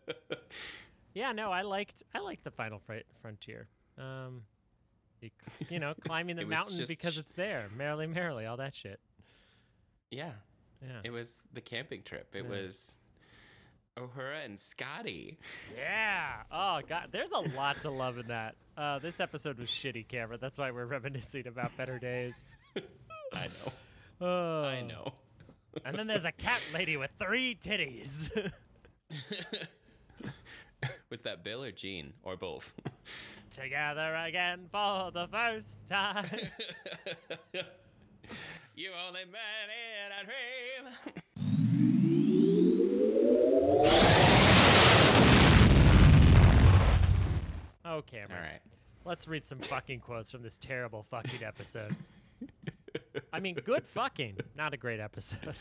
yeah, 1.15 1.33
no, 1.33 1.51
I 1.51 1.63
liked 1.63 2.03
I 2.15 2.21
liked 2.21 2.45
the 2.45 2.51
Final 2.51 2.81
Fr- 2.81 3.07
Frontier. 3.23 3.67
Um, 3.97 4.43
you, 5.23 5.31
you 5.71 5.79
know, 5.79 5.95
climbing 6.07 6.37
the 6.37 6.45
mountain 6.45 6.85
because 6.87 7.17
it's 7.17 7.33
there, 7.35 7.69
merrily, 7.77 8.07
merrily, 8.07 8.45
all 8.45 8.59
that 8.59 8.75
shit. 8.75 9.01
Yeah, 10.11 10.33
Yeah. 10.83 11.01
it 11.05 11.11
was 11.11 11.41
the 11.53 11.61
camping 11.61 12.03
trip. 12.03 12.35
It 12.35 12.45
Yeah. 12.45 12.51
was 12.51 12.97
Uhura 13.97 14.45
and 14.45 14.59
Scotty. 14.59 15.39
Yeah. 15.77 16.43
Oh 16.51 16.81
god, 16.89 17.09
there's 17.13 17.31
a 17.33 17.39
lot 17.39 17.81
to 17.83 17.91
love 17.91 18.19
in 18.19 18.29
that. 18.29 18.57
Uh, 18.77 18.99
this 18.99 19.21
episode 19.21 19.59
was 19.59 19.69
shitty, 19.69 20.07
Cameron. 20.09 20.39
That's 20.41 20.57
why 20.59 20.71
we're 20.71 20.87
reminiscing 20.87 21.47
about 21.47 21.77
better 21.77 21.99
days. 21.99 22.45
I 23.33 23.47
know. 23.49 23.73
Oh. 24.27 24.65
I 24.65 24.81
know. 24.83 25.13
And 25.85 25.97
then 25.97 26.07
there's 26.07 26.25
a 26.25 26.33
cat 26.33 26.61
lady 26.75 26.97
with 26.97 27.11
three 27.19 27.55
titties. 27.55 28.31
Was 31.11 31.21
that 31.23 31.45
Bill 31.45 31.63
or 31.63 31.71
Gene 31.73 32.13
or 32.23 32.37
both? 32.37 32.75
Together 33.51 34.15
again 34.17 34.67
for 34.73 35.11
the 35.11 35.27
first 35.29 35.87
time. 35.87 36.25
You 38.81 38.91
only 39.07 39.21
man 39.27 39.69
in 39.69 40.11
a 40.21 40.25
dream. 40.25 40.89
Oh, 47.85 48.01
Cameron. 48.03 48.31
All 48.31 48.39
right. 48.39 48.61
Let's 49.05 49.29
read 49.29 49.45
some 49.45 49.59
fucking 49.59 50.01
quotes 50.01 50.31
from 50.31 50.43
this 50.43 50.57
terrible 50.57 51.03
fucking 51.11 51.45
episode. 51.45 51.95
I 53.35 53.41
mean, 53.41 53.57
good 53.57 53.87
fucking, 53.87 54.39
not 54.57 54.73
a 54.73 54.79
great 54.79 55.01
episode. 55.01 55.55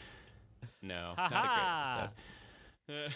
No, 0.82 1.14
Ha 1.18 1.28
not 1.30 2.14
a 2.88 2.88
great 2.88 3.04
episode. 3.04 3.16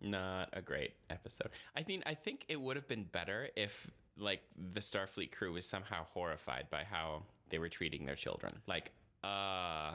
not 0.00 0.48
a 0.52 0.62
great 0.62 0.94
episode. 1.10 1.50
I 1.76 1.84
mean, 1.86 2.02
I 2.06 2.14
think 2.14 2.44
it 2.48 2.60
would 2.60 2.74
have 2.74 2.88
been 2.88 3.04
better 3.04 3.50
if, 3.54 3.88
like, 4.18 4.42
the 4.72 4.80
Starfleet 4.80 5.30
crew 5.30 5.52
was 5.52 5.64
somehow 5.64 6.06
horrified 6.12 6.70
by 6.70 6.82
how 6.82 7.22
they 7.50 7.58
were 7.58 7.68
treating 7.68 8.04
their 8.06 8.16
children. 8.16 8.52
Like, 8.66 8.92
uh, 9.24 9.94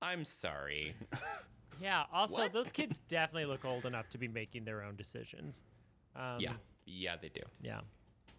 I'm 0.00 0.24
sorry. 0.24 0.94
Yeah. 1.80 2.04
Also, 2.12 2.48
those 2.48 2.72
kids 2.72 2.98
definitely 3.08 3.46
look 3.46 3.64
old 3.64 3.84
enough 3.86 4.08
to 4.10 4.18
be 4.18 4.28
making 4.28 4.64
their 4.64 4.82
own 4.82 4.96
decisions. 4.96 5.62
Um, 6.16 6.38
yeah, 6.40 6.52
yeah, 6.86 7.16
they 7.20 7.28
do. 7.28 7.42
Yeah. 7.62 7.80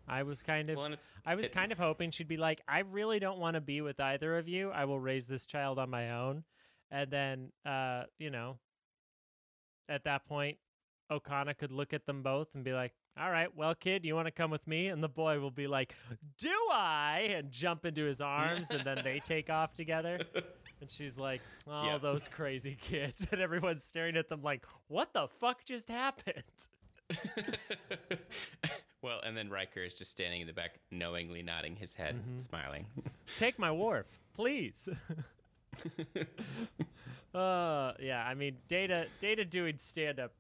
I 0.08 0.24
was 0.24 0.42
kind 0.44 0.70
of. 0.70 0.78
Well, 0.78 0.90
I 1.26 1.36
was 1.36 1.46
it- 1.46 1.54
kind 1.54 1.72
of 1.72 1.78
hoping 1.78 2.12
she'd 2.12 2.28
be 2.28 2.38
like, 2.38 2.62
I 2.68 2.80
really 2.80 3.20
don't 3.20 3.40
want 3.40 3.54
to 3.56 3.62
be 3.62 3.82
with 3.82 4.00
either 4.00 4.38
of 4.38 4.48
you. 4.48 4.72
I 4.72 4.86
will 4.86 5.00
raise 5.00 5.28
this 5.28 5.46
child 5.46 5.80
on 5.80 5.90
my 5.90 6.12
own. 6.12 6.44
And 6.92 7.12
then, 7.12 7.52
uh, 7.66 8.04
you 8.18 8.32
know, 8.32 8.58
at 9.88 10.04
that 10.06 10.26
point, 10.26 10.58
Okona 11.12 11.56
could 11.56 11.72
look 11.72 11.94
at 11.94 12.06
them 12.08 12.24
both 12.24 12.56
and 12.56 12.64
be 12.64 12.74
like, 12.74 12.94
all 13.20 13.30
right, 13.30 13.54
well, 13.56 13.76
kid, 13.76 14.06
you 14.06 14.16
want 14.16 14.28
to 14.28 14.32
come 14.32 14.50
with 14.52 14.66
me? 14.68 14.88
And 14.88 15.04
the 15.04 15.10
boy 15.10 15.40
will 15.40 15.52
be 15.52 15.68
like, 15.68 15.94
do 16.38 16.54
I? 16.72 17.32
And 17.36 17.52
jump 17.52 17.86
into 17.86 18.04
his 18.06 18.22
arms. 18.22 18.72
and 18.72 18.82
then 18.82 19.00
they 19.04 19.20
take 19.26 19.50
off 19.50 19.74
together. 19.74 20.20
And 20.82 20.90
she's 20.90 21.18
like, 21.18 21.42
oh, 21.68 21.86
Yeah. 21.86 21.98
those 21.98 22.28
crazy 22.30 22.78
kids. 22.80 23.28
And 23.32 23.42
everyone's 23.42 23.84
staring 23.84 24.16
at 24.16 24.30
them 24.30 24.42
like, 24.42 24.66
what 24.88 25.12
the 25.14 25.28
fuck 25.28 25.66
just 25.66 25.90
happened? 25.90 26.44
well, 29.02 29.20
and 29.26 29.36
then 29.36 29.50
Riker 29.50 29.82
is 29.82 29.94
just 29.94 30.12
standing 30.12 30.42
in 30.42 30.48
the 30.48 30.54
back, 30.54 30.80
knowingly 30.92 31.42
nodding 31.44 31.76
his 31.76 31.96
head, 31.96 32.16
Mm-hmm. 32.16 32.40
smiling. 32.40 32.86
Take 33.38 33.58
my 33.60 33.72
Worf, 33.72 34.20
please. 34.34 34.88
uh, 37.34 37.94
yeah, 38.00 38.24
I 38.26 38.34
mean, 38.34 38.58
Data 38.68 39.08
Data 39.22 39.46
doing 39.46 39.78
stand 39.78 40.20
up 40.20 40.34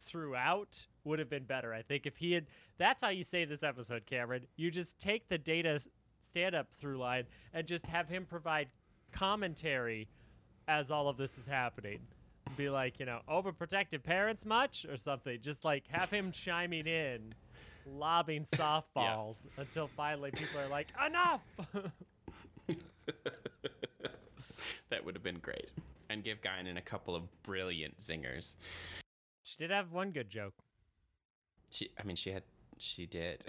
throughout 0.00 0.86
would 1.04 1.18
have 1.18 1.28
been 1.28 1.44
better. 1.44 1.72
I 1.72 1.82
think 1.82 2.06
if 2.06 2.16
he 2.16 2.32
had. 2.32 2.46
That's 2.78 3.02
how 3.02 3.10
you 3.10 3.22
save 3.22 3.48
this 3.48 3.62
episode, 3.62 4.06
Cameron. 4.06 4.46
You 4.56 4.70
just 4.70 4.98
take 4.98 5.28
the 5.28 5.38
Data 5.38 5.80
stand 6.20 6.54
up 6.54 6.70
through 6.72 6.98
line 6.98 7.24
and 7.52 7.66
just 7.66 7.86
have 7.86 8.08
him 8.08 8.24
provide 8.24 8.68
commentary 9.12 10.08
as 10.68 10.90
all 10.90 11.08
of 11.08 11.16
this 11.16 11.38
is 11.38 11.46
happening. 11.46 12.00
Be 12.56 12.68
like, 12.68 13.00
you 13.00 13.06
know, 13.06 13.20
overprotective 13.28 14.02
parents 14.02 14.44
much 14.44 14.84
or 14.84 14.96
something. 14.96 15.38
Just 15.40 15.64
like 15.64 15.84
have 15.88 16.10
him 16.10 16.32
chiming 16.32 16.86
in, 16.86 17.34
lobbing 17.86 18.42
softballs 18.54 19.46
until 19.56 19.88
finally 19.88 20.30
people 20.30 20.60
are 20.60 20.68
like, 20.68 20.88
enough. 21.06 21.42
that 24.90 25.04
would 25.04 25.14
have 25.14 25.22
been 25.22 25.38
great. 25.38 25.70
And 26.10 26.22
give 26.22 26.42
Guinan 26.42 26.76
a 26.76 26.82
couple 26.82 27.16
of 27.16 27.22
brilliant 27.42 27.98
zingers. 27.98 28.56
She 29.44 29.56
did 29.56 29.70
have 29.70 29.92
one 29.92 30.10
good 30.10 30.28
joke. 30.28 30.54
She, 31.72 31.90
I 31.98 32.04
mean, 32.04 32.16
she 32.16 32.30
had, 32.30 32.42
she 32.78 33.06
did. 33.06 33.44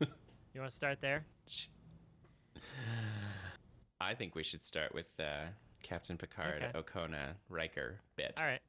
You 0.00 0.60
want 0.60 0.70
to 0.70 0.74
start 0.76 1.00
there? 1.00 1.24
She- 1.46 1.68
I 4.00 4.14
think 4.14 4.34
we 4.34 4.42
should 4.42 4.62
start 4.62 4.94
with 4.94 5.12
uh, 5.20 5.46
Captain 5.82 6.16
Picard, 6.16 6.62
Okay. 6.62 6.78
Okona, 6.78 7.34
Riker 7.48 8.00
bit. 8.16 8.38
All 8.40 8.46
right. 8.46 8.60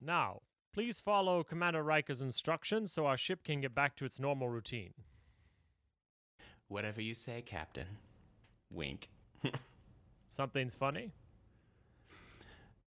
Now, 0.00 0.40
please 0.72 0.98
follow 1.00 1.44
Commander 1.44 1.82
Riker's 1.82 2.22
instructions 2.22 2.92
so 2.92 3.06
our 3.06 3.16
ship 3.16 3.44
can 3.44 3.60
get 3.60 3.74
back 3.74 3.96
to 3.96 4.04
its 4.04 4.18
normal 4.18 4.48
routine. 4.48 4.94
Whatever 6.68 7.02
you 7.02 7.14
say, 7.14 7.42
Captain. 7.42 7.86
Wink. 8.72 9.08
Something's 10.28 10.74
funny? 10.74 11.12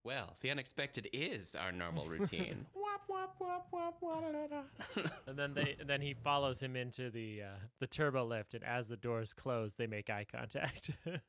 Well, 0.04 0.36
the 0.42 0.50
unexpected 0.52 1.08
is 1.14 1.56
our 1.56 1.72
normal 1.72 2.06
routine. 2.06 2.66
And 5.27 5.38
then 5.38 5.53
they 5.53 5.75
and 5.79 5.89
then 5.89 6.01
he 6.01 6.13
follows 6.13 6.62
him 6.62 6.75
into 6.75 7.10
the 7.10 7.43
uh, 7.43 7.60
the 7.79 7.88
turbo 7.88 8.25
lift 8.25 8.53
and 8.53 8.63
as 8.63 8.88
the 8.88 8.97
doors 8.97 9.34
close, 9.34 9.75
they 9.75 9.88
make 9.88 10.10
eye 10.10 10.25
contact. 10.32 10.91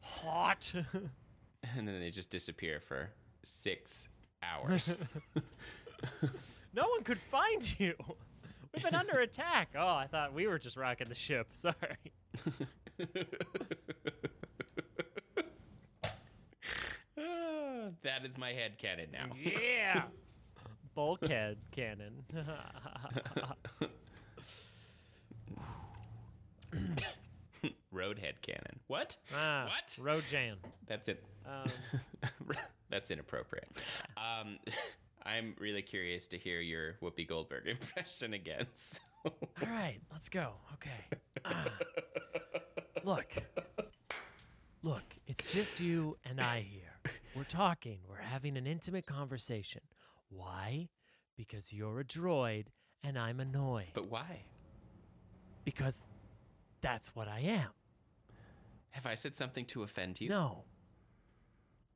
Hot. 0.00 0.72
and 1.76 1.88
then 1.88 2.00
they 2.00 2.10
just 2.10 2.30
disappear 2.30 2.80
for 2.80 3.10
six 3.42 4.08
hours. 4.42 4.96
no 6.74 6.88
one 6.88 7.02
could 7.02 7.20
find 7.20 7.78
you. 7.78 7.94
We've 8.74 8.84
been 8.84 8.94
under 8.94 9.20
attack. 9.20 9.70
Oh, 9.76 9.86
I 9.86 10.06
thought 10.06 10.32
we 10.32 10.46
were 10.46 10.58
just 10.58 10.76
rocking 10.76 11.08
the 11.08 11.14
ship. 11.14 11.48
Sorry. 11.52 11.74
That 18.02 18.24
is 18.24 18.38
my 18.38 18.50
head 18.50 18.78
cannon 18.78 19.08
now. 19.12 19.26
Yeah. 19.36 20.02
Bulkhead 20.94 21.58
cannon. 21.72 22.24
Roadhead 27.94 28.40
cannon. 28.42 28.80
What? 28.86 29.16
ah, 29.34 29.64
What? 29.64 29.98
Rojan. 30.00 30.56
That's 30.86 31.08
it. 31.08 31.22
Um, 31.46 31.70
That's 32.90 33.10
inappropriate. 33.10 33.68
Um, 34.16 34.58
I'm 35.24 35.54
really 35.58 35.82
curious 35.82 36.26
to 36.28 36.38
hear 36.38 36.60
your 36.60 36.94
Whoopi 37.02 37.26
Goldberg 37.28 37.66
impression 37.66 38.34
again. 38.34 38.66
So. 38.74 39.00
all 39.26 39.68
right, 39.68 40.00
let's 40.10 40.28
go. 40.28 40.52
Okay. 40.74 41.18
Ah. 41.44 41.66
Look. 43.04 43.32
Look, 44.82 45.04
it's 45.26 45.52
just 45.52 45.78
you 45.80 46.16
and 46.24 46.40
I 46.40 46.60
here. 46.70 46.89
We're 47.40 47.44
talking. 47.44 48.00
We're 48.06 48.16
having 48.20 48.58
an 48.58 48.66
intimate 48.66 49.06
conversation. 49.06 49.80
Why? 50.28 50.90
Because 51.38 51.72
you're 51.72 51.98
a 52.00 52.04
droid 52.04 52.66
and 53.02 53.18
I'm 53.18 53.40
annoyed. 53.40 53.94
But 53.94 54.10
why? 54.10 54.42
Because 55.64 56.04
that's 56.82 57.16
what 57.16 57.28
I 57.28 57.40
am. 57.40 57.70
Have 58.90 59.06
I 59.06 59.14
said 59.14 59.36
something 59.36 59.64
to 59.66 59.82
offend 59.84 60.20
you? 60.20 60.28
No, 60.28 60.64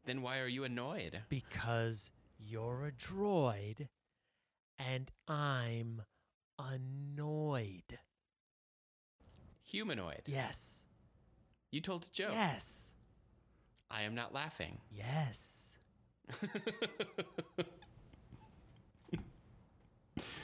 Then 0.07 0.23
why 0.23 0.39
are 0.39 0.49
you 0.49 0.65
annoyed? 0.65 1.21
because 1.29 2.11
you're 2.39 2.87
a 2.87 2.93
droid 2.93 3.89
and 4.79 5.11
I'm 5.29 6.01
annoyed. 6.59 7.99
Humanoid. 9.65 10.23
Yes. 10.25 10.87
You 11.71 11.83
told 11.83 12.07
a 12.07 12.11
joke. 12.11 12.33
Yes. 12.33 12.94
I 13.95 14.03
am 14.03 14.15
not 14.15 14.35
laughing. 14.35 14.79
Yes. 14.91 15.73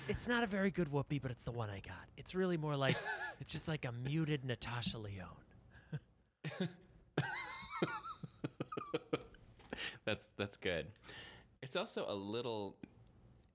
It's 0.09 0.27
not 0.27 0.43
a 0.43 0.47
very 0.47 0.73
good 0.73 0.89
Whoopi, 0.91 1.23
but 1.23 1.31
it's 1.31 1.45
the 1.45 1.53
one 1.53 1.71
I 1.71 1.79
got. 1.79 2.09
It's 2.17 2.35
really 2.35 2.57
more 2.57 2.75
like 2.75 2.97
it's 3.41 3.53
just 3.53 3.69
like 3.69 3.85
a 3.85 3.93
muted 3.93 4.45
Natasha 4.45 4.99
Lyonne. 4.99 5.29
that's 10.05 10.27
that's 10.37 10.57
good. 10.57 10.87
It's 11.63 11.77
also 11.77 12.07
a 12.09 12.15
little. 12.15 12.77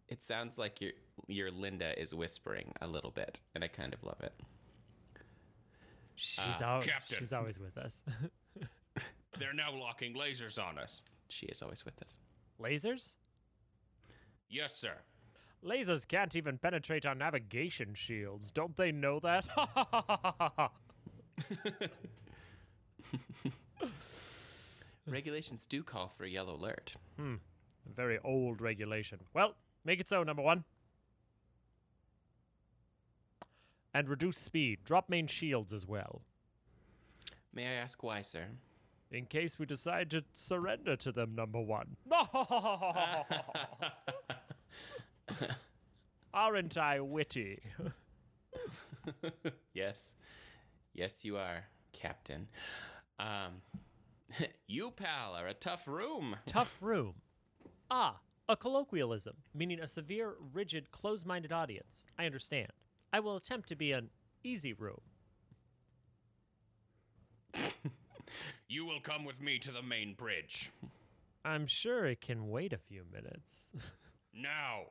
It 0.08 0.24
sounds 0.24 0.58
like 0.58 0.80
your 0.80 0.92
your 1.28 1.52
Linda 1.52 2.00
is 2.00 2.16
whispering 2.16 2.72
a 2.82 2.88
little 2.88 3.12
bit, 3.12 3.42
and 3.54 3.62
I 3.62 3.68
kind 3.68 3.94
of 3.94 4.02
love 4.04 4.22
it. 4.22 4.34
She's 6.16 6.40
Uh, 6.62 6.66
always 6.68 6.86
Captain. 6.88 7.20
she's 7.20 7.34
always 7.34 7.60
with 7.60 7.78
us. 7.78 8.02
They're 9.40 9.54
now 9.54 9.74
locking 9.74 10.14
lasers 10.14 10.62
on 10.64 10.78
us. 10.78 11.02
She 11.30 11.46
is 11.48 11.62
always 11.62 11.84
with 11.86 12.02
us. 12.02 12.20
Lasers? 12.62 13.16
Yes, 14.50 14.76
sir. 14.76 14.94
Lasers 15.64 16.08
can't 16.08 16.36
even 16.36 16.58
penetrate 16.58 17.06
our 17.06 17.16
navigation 17.16 17.94
shields. 17.96 18.52
Don't 18.52 18.78
they 18.78 18.92
know 18.92 19.20
that? 19.20 19.46
Regulations 25.08 25.66
do 25.66 25.84
call 25.84 26.08
for 26.08 26.24
a 26.24 26.30
yellow 26.30 26.56
alert. 26.56 26.96
Hmm. 27.18 27.36
A 27.90 27.94
very 27.94 28.20
old 28.24 28.62
regulation. 28.62 29.20
Well, 29.34 29.56
make 29.84 30.00
it 30.00 30.08
so, 30.08 30.24
number 30.24 30.42
one. 30.42 30.64
And 33.94 34.10
reduce 34.10 34.38
speed. 34.38 34.80
Drop 34.86 35.10
main 35.10 35.28
shields 35.28 35.74
as 35.74 35.86
well. 35.88 36.22
May 37.54 37.66
I 37.66 37.74
ask 37.74 38.04
why, 38.04 38.22
sir? 38.22 38.46
In 39.12 39.26
case 39.26 39.60
we 39.60 39.66
decide 39.66 40.10
to 40.12 40.24
surrender 40.34 40.96
to 40.98 41.12
them, 41.12 41.36
number 41.36 41.62
one. 41.62 41.96
Aren't 46.34 46.78
I 46.78 47.00
witty? 47.00 47.62
yes. 49.74 50.16
Yes, 50.94 51.24
you 51.24 51.38
are, 51.38 51.66
Captain. 51.94 52.48
Um, 53.20 53.62
you, 54.68 54.92
pal, 54.92 55.36
are 55.36 55.48
a 55.48 55.54
tough 55.54 55.88
room. 55.88 56.36
Tough 56.46 56.78
room. 56.82 57.16
Ah, 57.90 58.20
a 58.50 58.56
colloquialism, 58.56 59.36
meaning 59.54 59.80
a 59.80 59.88
severe, 59.88 60.36
rigid, 60.54 60.92
close 60.92 61.26
minded 61.26 61.52
audience. 61.52 62.06
I 62.18 62.26
understand. 62.26 62.72
I 63.14 63.20
will 63.20 63.38
attempt 63.38 63.70
to 63.70 63.76
be 63.76 63.92
an 63.92 64.10
easy 64.44 64.74
room. 64.74 65.02
You 68.68 68.86
will 68.86 69.00
come 69.00 69.26
with 69.26 69.42
me 69.42 69.60
to 69.60 69.72
the 69.72 69.82
main 69.82 70.14
bridge. 70.14 70.72
I'm 71.44 71.68
sure 71.68 72.06
it 72.06 72.22
can 72.22 72.50
wait 72.50 72.74
a 72.74 72.78
few 72.78 73.04
minutes. 73.12 73.72
Now. 74.34 74.86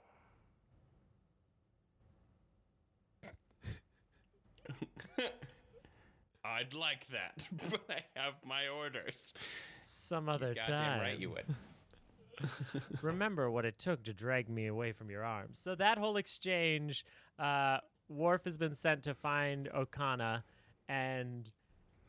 I'd 6.44 6.74
like 6.74 7.06
that, 7.08 7.48
but 7.70 7.80
I 7.88 8.04
have 8.20 8.34
my 8.44 8.68
orders. 8.68 9.34
Some 9.80 10.28
other 10.28 10.54
time. 10.54 10.68
Goddamn 10.68 10.78
time. 10.78 11.00
right 11.00 11.18
you 11.18 11.30
would. 11.30 11.46
Remember 13.02 13.50
what 13.50 13.64
it 13.64 13.78
took 13.78 14.02
to 14.04 14.12
drag 14.12 14.48
me 14.48 14.66
away 14.66 14.92
from 14.92 15.10
your 15.10 15.24
arms. 15.24 15.58
So 15.58 15.74
that 15.74 15.98
whole 15.98 16.16
exchange, 16.16 17.04
uh, 17.38 17.78
Worf 18.08 18.44
has 18.44 18.58
been 18.58 18.74
sent 18.74 19.04
to 19.04 19.14
find 19.14 19.68
Okona, 19.74 20.42
and 20.88 21.50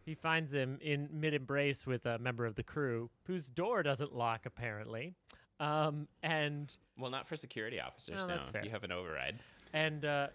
he 0.05 0.15
finds 0.15 0.53
him 0.53 0.77
in 0.81 1.09
mid 1.11 1.33
embrace 1.33 1.85
with 1.85 2.05
a 2.05 2.19
member 2.19 2.45
of 2.45 2.55
the 2.55 2.63
crew 2.63 3.09
whose 3.25 3.49
door 3.49 3.83
doesn't 3.83 4.15
lock 4.15 4.45
apparently. 4.45 5.13
Um, 5.59 6.07
and 6.21 6.75
Well, 6.97 7.11
not 7.11 7.27
for 7.27 7.35
security 7.35 7.79
officers. 7.79 8.23
No, 8.25 8.39
fair. 8.43 8.63
you 8.63 8.69
have 8.71 8.83
an 8.83 8.91
override. 8.91 9.39
and 9.73 10.03
uh, 10.05 10.27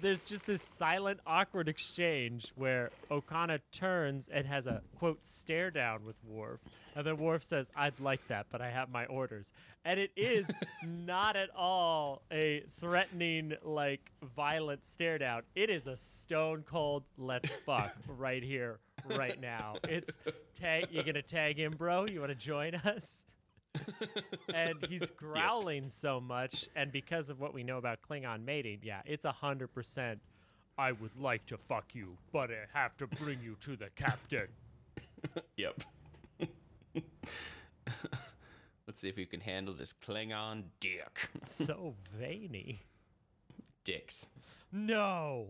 there's 0.00 0.24
just 0.24 0.44
this 0.44 0.60
silent, 0.60 1.20
awkward 1.26 1.68
exchange 1.70 2.52
where 2.54 2.90
Okona 3.10 3.60
turns 3.72 4.28
and 4.28 4.46
has 4.46 4.66
a 4.66 4.82
quote 4.98 5.24
stare 5.24 5.70
down 5.70 6.04
with 6.04 6.16
Worf, 6.22 6.60
and 6.94 7.06
then 7.06 7.16
Worf 7.16 7.42
says, 7.42 7.70
"I'd 7.74 7.98
like 8.00 8.26
that, 8.28 8.46
but 8.50 8.60
I 8.60 8.68
have 8.70 8.90
my 8.90 9.06
orders." 9.06 9.54
And 9.86 9.98
it 9.98 10.10
is 10.14 10.50
not 10.86 11.36
at 11.36 11.48
all 11.56 12.20
a 12.30 12.62
threatening, 12.78 13.54
like 13.62 14.10
violent 14.34 14.84
stare 14.84 15.16
down. 15.18 15.42
It 15.54 15.70
is 15.70 15.86
a 15.86 15.96
stone 15.96 16.62
cold 16.68 17.04
"Let's 17.16 17.48
fuck" 17.50 17.96
right 18.18 18.42
here, 18.42 18.80
right 19.10 19.40
now. 19.40 19.76
It's 19.88 20.18
tag. 20.54 20.88
You 20.90 21.02
gonna 21.02 21.22
tag 21.22 21.58
in, 21.58 21.72
bro? 21.72 22.06
You 22.06 22.20
want 22.20 22.30
to 22.30 22.36
join 22.36 22.74
us? 22.74 23.24
and 24.54 24.74
he's 24.88 25.10
growling 25.10 25.88
so 25.88 26.18
much, 26.20 26.68
and 26.74 26.90
because 26.90 27.28
of 27.30 27.40
what 27.40 27.52
we 27.52 27.62
know 27.62 27.76
about 27.78 27.98
Klingon 28.02 28.44
mating, 28.44 28.80
yeah, 28.82 29.02
it's 29.04 29.24
a 29.24 29.32
hundred 29.32 29.68
percent. 29.68 30.20
I 30.78 30.92
would 30.92 31.16
like 31.18 31.46
to 31.46 31.56
fuck 31.56 31.94
you, 31.94 32.16
but 32.32 32.50
I 32.50 32.66
have 32.78 32.96
to 32.98 33.06
bring 33.06 33.40
you 33.42 33.56
to 33.60 33.76
the 33.76 33.88
captain. 33.94 34.48
Yep. 35.56 35.82
Let's 38.86 39.00
see 39.00 39.08
if 39.08 39.18
you 39.18 39.26
can 39.26 39.40
handle 39.40 39.74
this 39.74 39.92
Klingon 39.92 40.64
dick. 40.78 41.30
so 41.42 41.94
veiny. 42.16 42.82
Dicks. 43.82 44.28
No. 44.70 45.48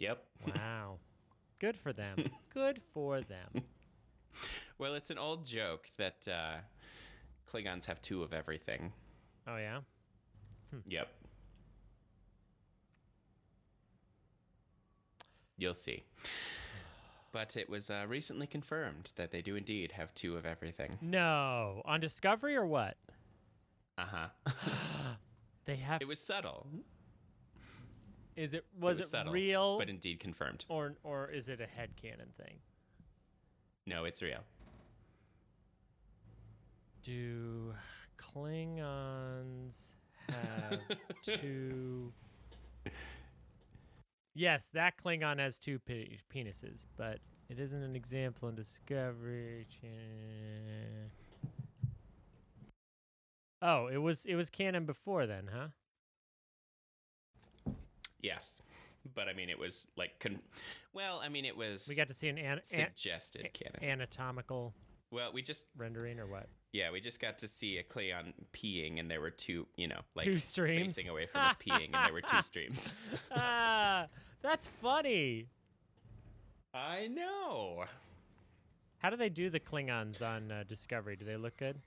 Yep. 0.00 0.24
Wow. 0.56 0.98
Good 1.60 1.76
for 1.76 1.92
them. 1.92 2.30
Good 2.54 2.80
for 2.82 3.20
them. 3.20 3.62
Well, 4.78 4.94
it's 4.94 5.10
an 5.10 5.18
old 5.18 5.44
joke 5.46 5.88
that 5.98 6.26
uh, 6.26 6.56
Klingons 7.52 7.84
have 7.86 8.00
two 8.02 8.22
of 8.22 8.32
everything. 8.32 8.92
Oh 9.46 9.56
yeah. 9.58 9.80
Yep. 10.88 11.08
You'll 15.58 15.74
see. 15.74 16.04
But 17.32 17.56
it 17.56 17.68
was 17.68 17.90
uh, 17.90 18.06
recently 18.08 18.46
confirmed 18.46 19.12
that 19.16 19.30
they 19.30 19.42
do 19.42 19.54
indeed 19.54 19.92
have 19.92 20.14
two 20.14 20.36
of 20.36 20.46
everything. 20.46 20.98
No. 21.00 21.82
On 21.84 22.00
Discovery 22.00 22.56
or 22.56 22.66
what? 22.66 22.96
Uh 23.98 24.06
huh. 24.06 24.28
They 25.66 25.76
have. 25.76 26.00
it 26.00 26.08
was 26.08 26.18
subtle. 26.18 26.66
Is 28.36 28.54
it 28.54 28.64
was 28.78 28.98
it 28.98 29.02
it, 29.02 29.08
subtle, 29.08 29.32
real 29.32 29.78
But 29.78 29.88
indeed 29.88 30.20
confirmed. 30.20 30.64
or 30.68 30.94
or 31.02 31.30
is 31.30 31.48
it 31.48 31.60
a 31.60 31.66
head 31.66 31.90
headcanon 31.96 32.32
thing? 32.42 32.58
No, 33.86 34.04
it's 34.04 34.22
real. 34.22 34.40
Do 37.02 37.74
Klingons 38.18 39.92
have 40.28 40.80
two? 41.22 42.12
Yes, 44.34 44.68
that 44.74 44.94
Klingon 45.02 45.38
has 45.38 45.58
two 45.58 45.78
pe- 45.80 46.18
penises, 46.32 46.86
but 46.96 47.18
it 47.48 47.58
isn't 47.58 47.82
an 47.82 47.96
example 47.96 48.48
in 48.48 48.54
Discovery. 48.54 49.66
Oh, 53.62 53.88
it 53.88 53.98
was 53.98 54.24
it 54.24 54.36
was 54.36 54.50
canon 54.50 54.84
before 54.86 55.26
then, 55.26 55.50
huh? 55.52 55.68
Yes. 58.22 58.60
But 59.14 59.28
I 59.28 59.32
mean, 59.32 59.48
it 59.48 59.58
was 59.58 59.86
like, 59.96 60.18
con- 60.20 60.40
well, 60.92 61.20
I 61.24 61.28
mean, 61.30 61.44
it 61.44 61.56
was 61.56 61.86
We 61.88 61.94
got 61.94 62.08
to 62.08 62.14
see 62.14 62.28
an, 62.28 62.36
an, 62.38 62.58
an 62.58 62.60
suggested 62.64 63.48
canon. 63.52 63.82
anatomical 63.82 64.74
well, 65.10 65.32
we 65.32 65.42
just, 65.42 65.66
rendering 65.76 66.20
or 66.20 66.26
what? 66.26 66.46
yeah, 66.72 66.92
we 66.92 67.00
just 67.00 67.20
got 67.20 67.38
to 67.38 67.48
see 67.48 67.78
a 67.78 67.82
Klingon 67.82 68.32
peeing, 68.52 69.00
and 69.00 69.10
there 69.10 69.20
were 69.20 69.30
two, 69.30 69.66
you 69.76 69.88
know, 69.88 69.98
like 70.14 70.24
Two 70.26 70.38
streams? 70.38 70.94
facing 70.94 71.08
away 71.10 71.26
from 71.26 71.40
us 71.40 71.54
peeing, 71.56 71.86
and 71.92 71.94
there 72.06 72.12
were 72.12 72.20
two 72.20 72.40
streams. 72.42 72.94
ah, 73.34 74.06
that's 74.42 74.68
funny. 74.68 75.48
I 76.72 77.08
know. 77.08 77.84
How 78.98 79.10
do 79.10 79.16
they 79.16 79.30
do 79.30 79.50
the 79.50 79.58
Klingons 79.58 80.22
on 80.22 80.52
uh, 80.52 80.62
Discovery? 80.68 81.16
Do 81.16 81.24
they 81.24 81.36
look 81.36 81.56
good? 81.56 81.80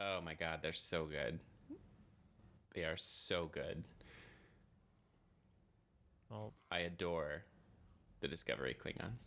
Oh 0.00 0.20
my 0.20 0.34
god, 0.34 0.60
they're 0.62 0.72
so 0.72 1.06
good. 1.06 1.40
They 2.76 2.82
are 2.84 2.96
so 2.96 3.46
good. 3.52 3.82
Well, 6.32 6.54
I 6.70 6.78
adore 6.80 7.44
the 8.20 8.28
Discovery 8.28 8.74
Klingons. 8.82 9.26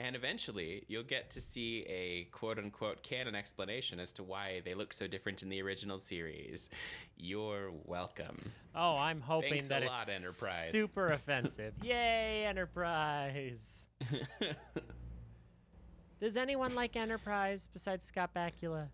And 0.00 0.14
eventually, 0.16 0.84
you'll 0.88 1.02
get 1.04 1.30
to 1.30 1.40
see 1.40 1.84
a 1.88 2.24
quote 2.32 2.58
unquote 2.58 3.02
canon 3.02 3.34
explanation 3.36 4.00
as 4.00 4.10
to 4.12 4.22
why 4.24 4.60
they 4.64 4.74
look 4.74 4.92
so 4.92 5.06
different 5.06 5.42
in 5.44 5.48
the 5.48 5.62
original 5.62 5.98
series. 6.00 6.68
You're 7.16 7.70
welcome. 7.84 8.50
oh, 8.74 8.96
I'm 8.96 9.20
hoping 9.20 9.50
Thanks 9.50 9.66
a 9.66 9.68
that 9.70 9.86
lot, 9.86 10.02
it's 10.02 10.16
Enterprise. 10.16 10.70
super 10.70 11.12
offensive. 11.12 11.74
Yay, 11.82 12.44
Enterprise! 12.46 13.86
Does 16.20 16.36
anyone 16.36 16.74
like 16.74 16.96
Enterprise 16.96 17.68
besides 17.72 18.04
Scott 18.04 18.34
Bakula? 18.34 18.88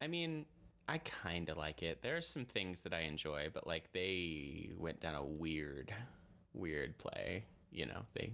I 0.00 0.08
mean, 0.08 0.46
I 0.88 0.98
kind 0.98 1.48
of 1.48 1.56
like 1.56 1.82
it. 1.82 2.02
There 2.02 2.16
are 2.16 2.20
some 2.22 2.44
things 2.44 2.80
that 2.80 2.92
I 2.92 3.00
enjoy, 3.00 3.48
but 3.52 3.66
like 3.66 3.92
they 3.92 4.70
went 4.76 5.00
down 5.00 5.14
a 5.14 5.24
weird, 5.24 5.94
weird 6.52 6.98
play. 6.98 7.44
You 7.70 7.86
know, 7.86 8.02
they 8.14 8.32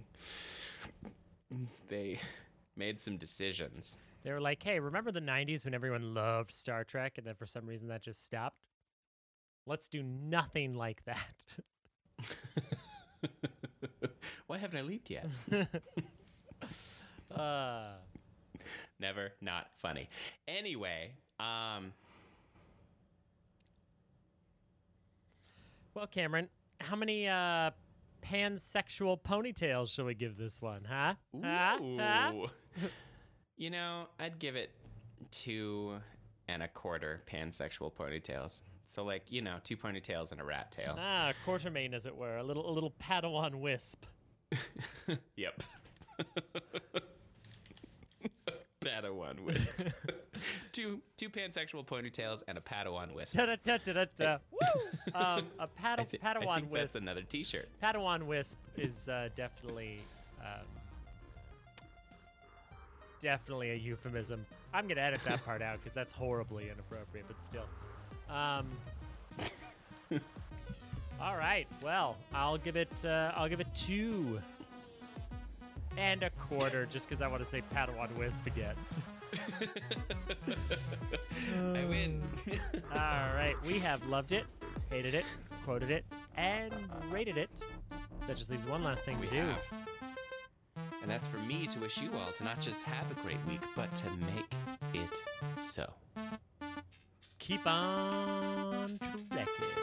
they 1.87 2.19
made 2.75 2.99
some 2.99 3.17
decisions. 3.17 3.97
They 4.23 4.31
were 4.31 4.41
like, 4.41 4.61
"Hey, 4.61 4.79
remember 4.79 5.11
the 5.11 5.21
'90s 5.21 5.65
when 5.65 5.73
everyone 5.73 6.13
loved 6.13 6.51
Star 6.51 6.83
Trek, 6.83 7.17
and 7.17 7.25
then 7.25 7.35
for 7.35 7.45
some 7.45 7.65
reason 7.65 7.87
that 7.89 8.01
just 8.01 8.25
stopped? 8.25 8.57
Let's 9.65 9.87
do 9.87 10.03
nothing 10.03 10.73
like 10.73 11.03
that." 11.05 11.45
Why 14.47 14.57
haven't 14.57 14.79
I 14.79 14.81
leaped 14.81 15.09
yet? 15.11 15.27
uh, 17.35 17.91
Never 18.99 19.31
not 19.41 19.67
funny. 19.77 20.09
Anyway, 20.47 21.11
um, 21.39 21.93
well, 25.93 26.07
Cameron, 26.07 26.49
how 26.79 26.95
many 26.95 27.27
uh, 27.27 27.71
pansexual 28.21 29.21
ponytails 29.21 29.93
shall 29.93 30.05
we 30.05 30.13
give 30.13 30.37
this 30.37 30.61
one, 30.61 30.85
huh? 30.89 31.15
Huh? 31.43 31.77
Huh? 31.99 32.31
ooh. 32.33 32.47
you 33.57 33.69
know, 33.69 34.07
I'd 34.19 34.39
give 34.39 34.55
it 34.55 34.71
two 35.31 35.95
and 36.47 36.63
a 36.63 36.67
quarter 36.67 37.21
pansexual 37.31 37.93
ponytails. 37.93 38.61
So 38.85 39.03
like 39.03 39.23
you 39.31 39.41
know, 39.41 39.57
two 39.63 39.77
ponytails 39.77 40.31
and 40.31 40.41
a 40.41 40.43
rat 40.43 40.71
tail. 40.71 40.95
Ah, 40.97 41.33
quartermain, 41.45 41.93
as 41.93 42.05
it 42.05 42.15
were, 42.15 42.37
a 42.37 42.43
little 42.43 42.69
a 42.69 42.73
little 42.73 42.93
Padawan 42.99 43.55
wisp. 43.55 44.05
Yep. 45.35 45.63
Padawan 49.19 49.39
wisp. 49.41 49.81
two 50.71 51.01
two 51.17 51.29
pansexual 51.29 51.85
ponytails 51.85 52.43
and 52.47 52.57
a 52.57 52.61
Padawan 52.61 53.13
wisp. 53.13 53.37
Da-da-da-da-da. 53.37 54.37
Woo! 54.51 54.59
Um, 55.15 55.41
a 55.57 55.65
Pad- 55.65 55.99
I, 55.99 56.03
thi- 56.03 56.19
Padawan 56.19 56.47
I 56.47 56.55
think 56.59 56.71
wisp. 56.71 56.93
that's 56.93 56.95
another 56.95 57.23
T-shirt. 57.23 57.67
Padawan 57.81 58.23
wisp 58.23 58.59
is 58.77 59.09
uh, 59.09 59.29
definitely 59.35 60.01
um, 60.39 60.65
definitely 63.19 63.71
a 63.71 63.75
euphemism. 63.75 64.45
I'm 64.71 64.87
gonna 64.87 65.01
edit 65.01 65.23
that 65.25 65.43
part 65.43 65.63
out 65.63 65.79
because 65.79 65.93
that's 65.93 66.13
horribly 66.13 66.69
inappropriate, 66.69 67.25
but 67.27 67.41
still. 67.41 67.65
Um, 68.29 68.67
all 71.21 71.35
right. 71.35 71.67
Well, 71.81 72.17
I'll 72.33 72.59
give 72.59 72.75
it. 72.75 73.03
Uh, 73.03 73.31
I'll 73.35 73.49
give 73.49 73.59
it 73.61 73.67
two 73.73 74.39
and 75.99 76.23
a 76.23 76.29
quarter, 76.31 76.85
just 76.85 77.07
because 77.07 77.21
I 77.21 77.27
want 77.27 77.43
to 77.43 77.47
say 77.47 77.61
Padawan 77.75 78.15
wisp 78.17 78.47
again. 78.47 78.75
I 81.75 81.85
win. 81.85 82.21
All 82.91 83.33
right, 83.35 83.55
we 83.65 83.79
have 83.79 84.05
loved 84.07 84.31
it, 84.31 84.45
hated 84.89 85.13
it, 85.13 85.25
quoted 85.65 85.91
it, 85.91 86.05
and 86.37 86.73
rated 87.11 87.37
it. 87.37 87.49
That 88.27 88.37
just 88.37 88.49
leaves 88.49 88.65
one 88.65 88.83
last 88.83 89.03
thing 89.03 89.19
we 89.19 89.27
to 89.27 89.33
do. 89.33 89.41
have. 89.41 89.65
And 91.01 91.11
that's 91.11 91.27
for 91.27 91.37
me 91.39 91.67
to 91.67 91.79
wish 91.79 92.01
you 92.01 92.09
all 92.13 92.31
to 92.37 92.43
not 92.43 92.59
just 92.59 92.83
have 92.83 93.09
a 93.11 93.13
great 93.21 93.37
week, 93.47 93.61
but 93.75 93.93
to 93.95 94.05
make 94.35 94.53
it 94.93 95.09
so. 95.61 95.91
Keep 97.39 97.65
on 97.65 98.99
trekking. 99.31 99.78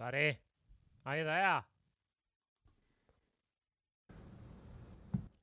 Buddy, 0.00 0.38
are 1.04 1.18
you 1.18 1.24
there? 1.24 1.62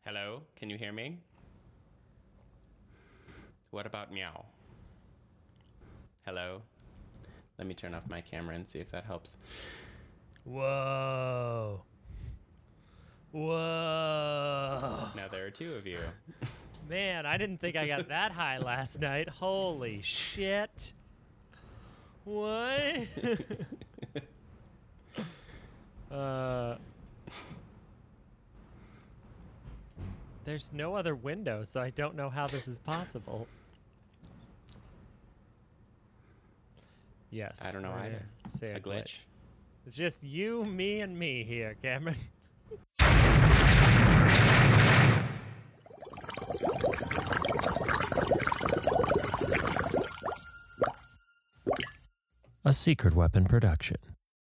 Hello, 0.04 0.42
can 0.56 0.72
you 0.72 0.80
hear 0.80 0.92
me? 0.92 1.20
What 3.70 3.86
about 3.86 4.12
meow? 4.12 4.46
Hello? 6.26 6.64
Let 7.60 7.68
me 7.68 7.76
turn 7.76 7.94
off 7.94 8.10
my 8.10 8.20
camera 8.20 8.56
and 8.56 8.68
see 8.68 8.80
if 8.80 8.90
that 8.90 9.06
helps. 9.06 9.36
Whoa. 10.44 11.84
Whoa. 13.34 15.08
Now 15.16 15.28
there 15.30 15.46
are 15.46 15.52
two 15.52 15.76
of 15.76 15.86
you. 15.86 16.00
Man, 16.90 17.28
I 17.28 17.38
didn't 17.38 17.60
think 17.60 17.76
I 17.76 17.86
got 17.86 18.08
that 18.08 18.32
high 18.32 18.58
last 18.58 19.00
night. 19.02 19.30
Holy 19.30 20.02
shit. 20.02 20.94
What? 22.24 23.08
uh 26.12 26.76
There's 30.46 30.72
no 30.72 30.96
other 30.96 31.14
window, 31.14 31.66
so 31.66 31.82
I 31.82 31.90
don't 31.90 32.16
know 32.16 32.30
how 32.30 32.48
this 32.48 32.70
is 32.70 32.80
possible. 32.80 33.48
Yes. 37.30 37.62
I 37.68 37.72
don't 37.72 37.82
know 37.82 37.92
we're 37.92 38.06
either. 38.06 38.26
Say 38.48 38.72
A 38.72 38.80
glitch. 38.80 39.16
It's 39.86 39.98
just 39.98 40.24
you, 40.24 40.64
me, 40.64 41.02
and 41.02 41.20
me 41.20 41.44
here, 41.44 41.76
Cameron. 41.82 42.16
A 52.64 52.74
Secret 52.74 53.14
Weapon 53.14 53.46
production. 53.46 53.98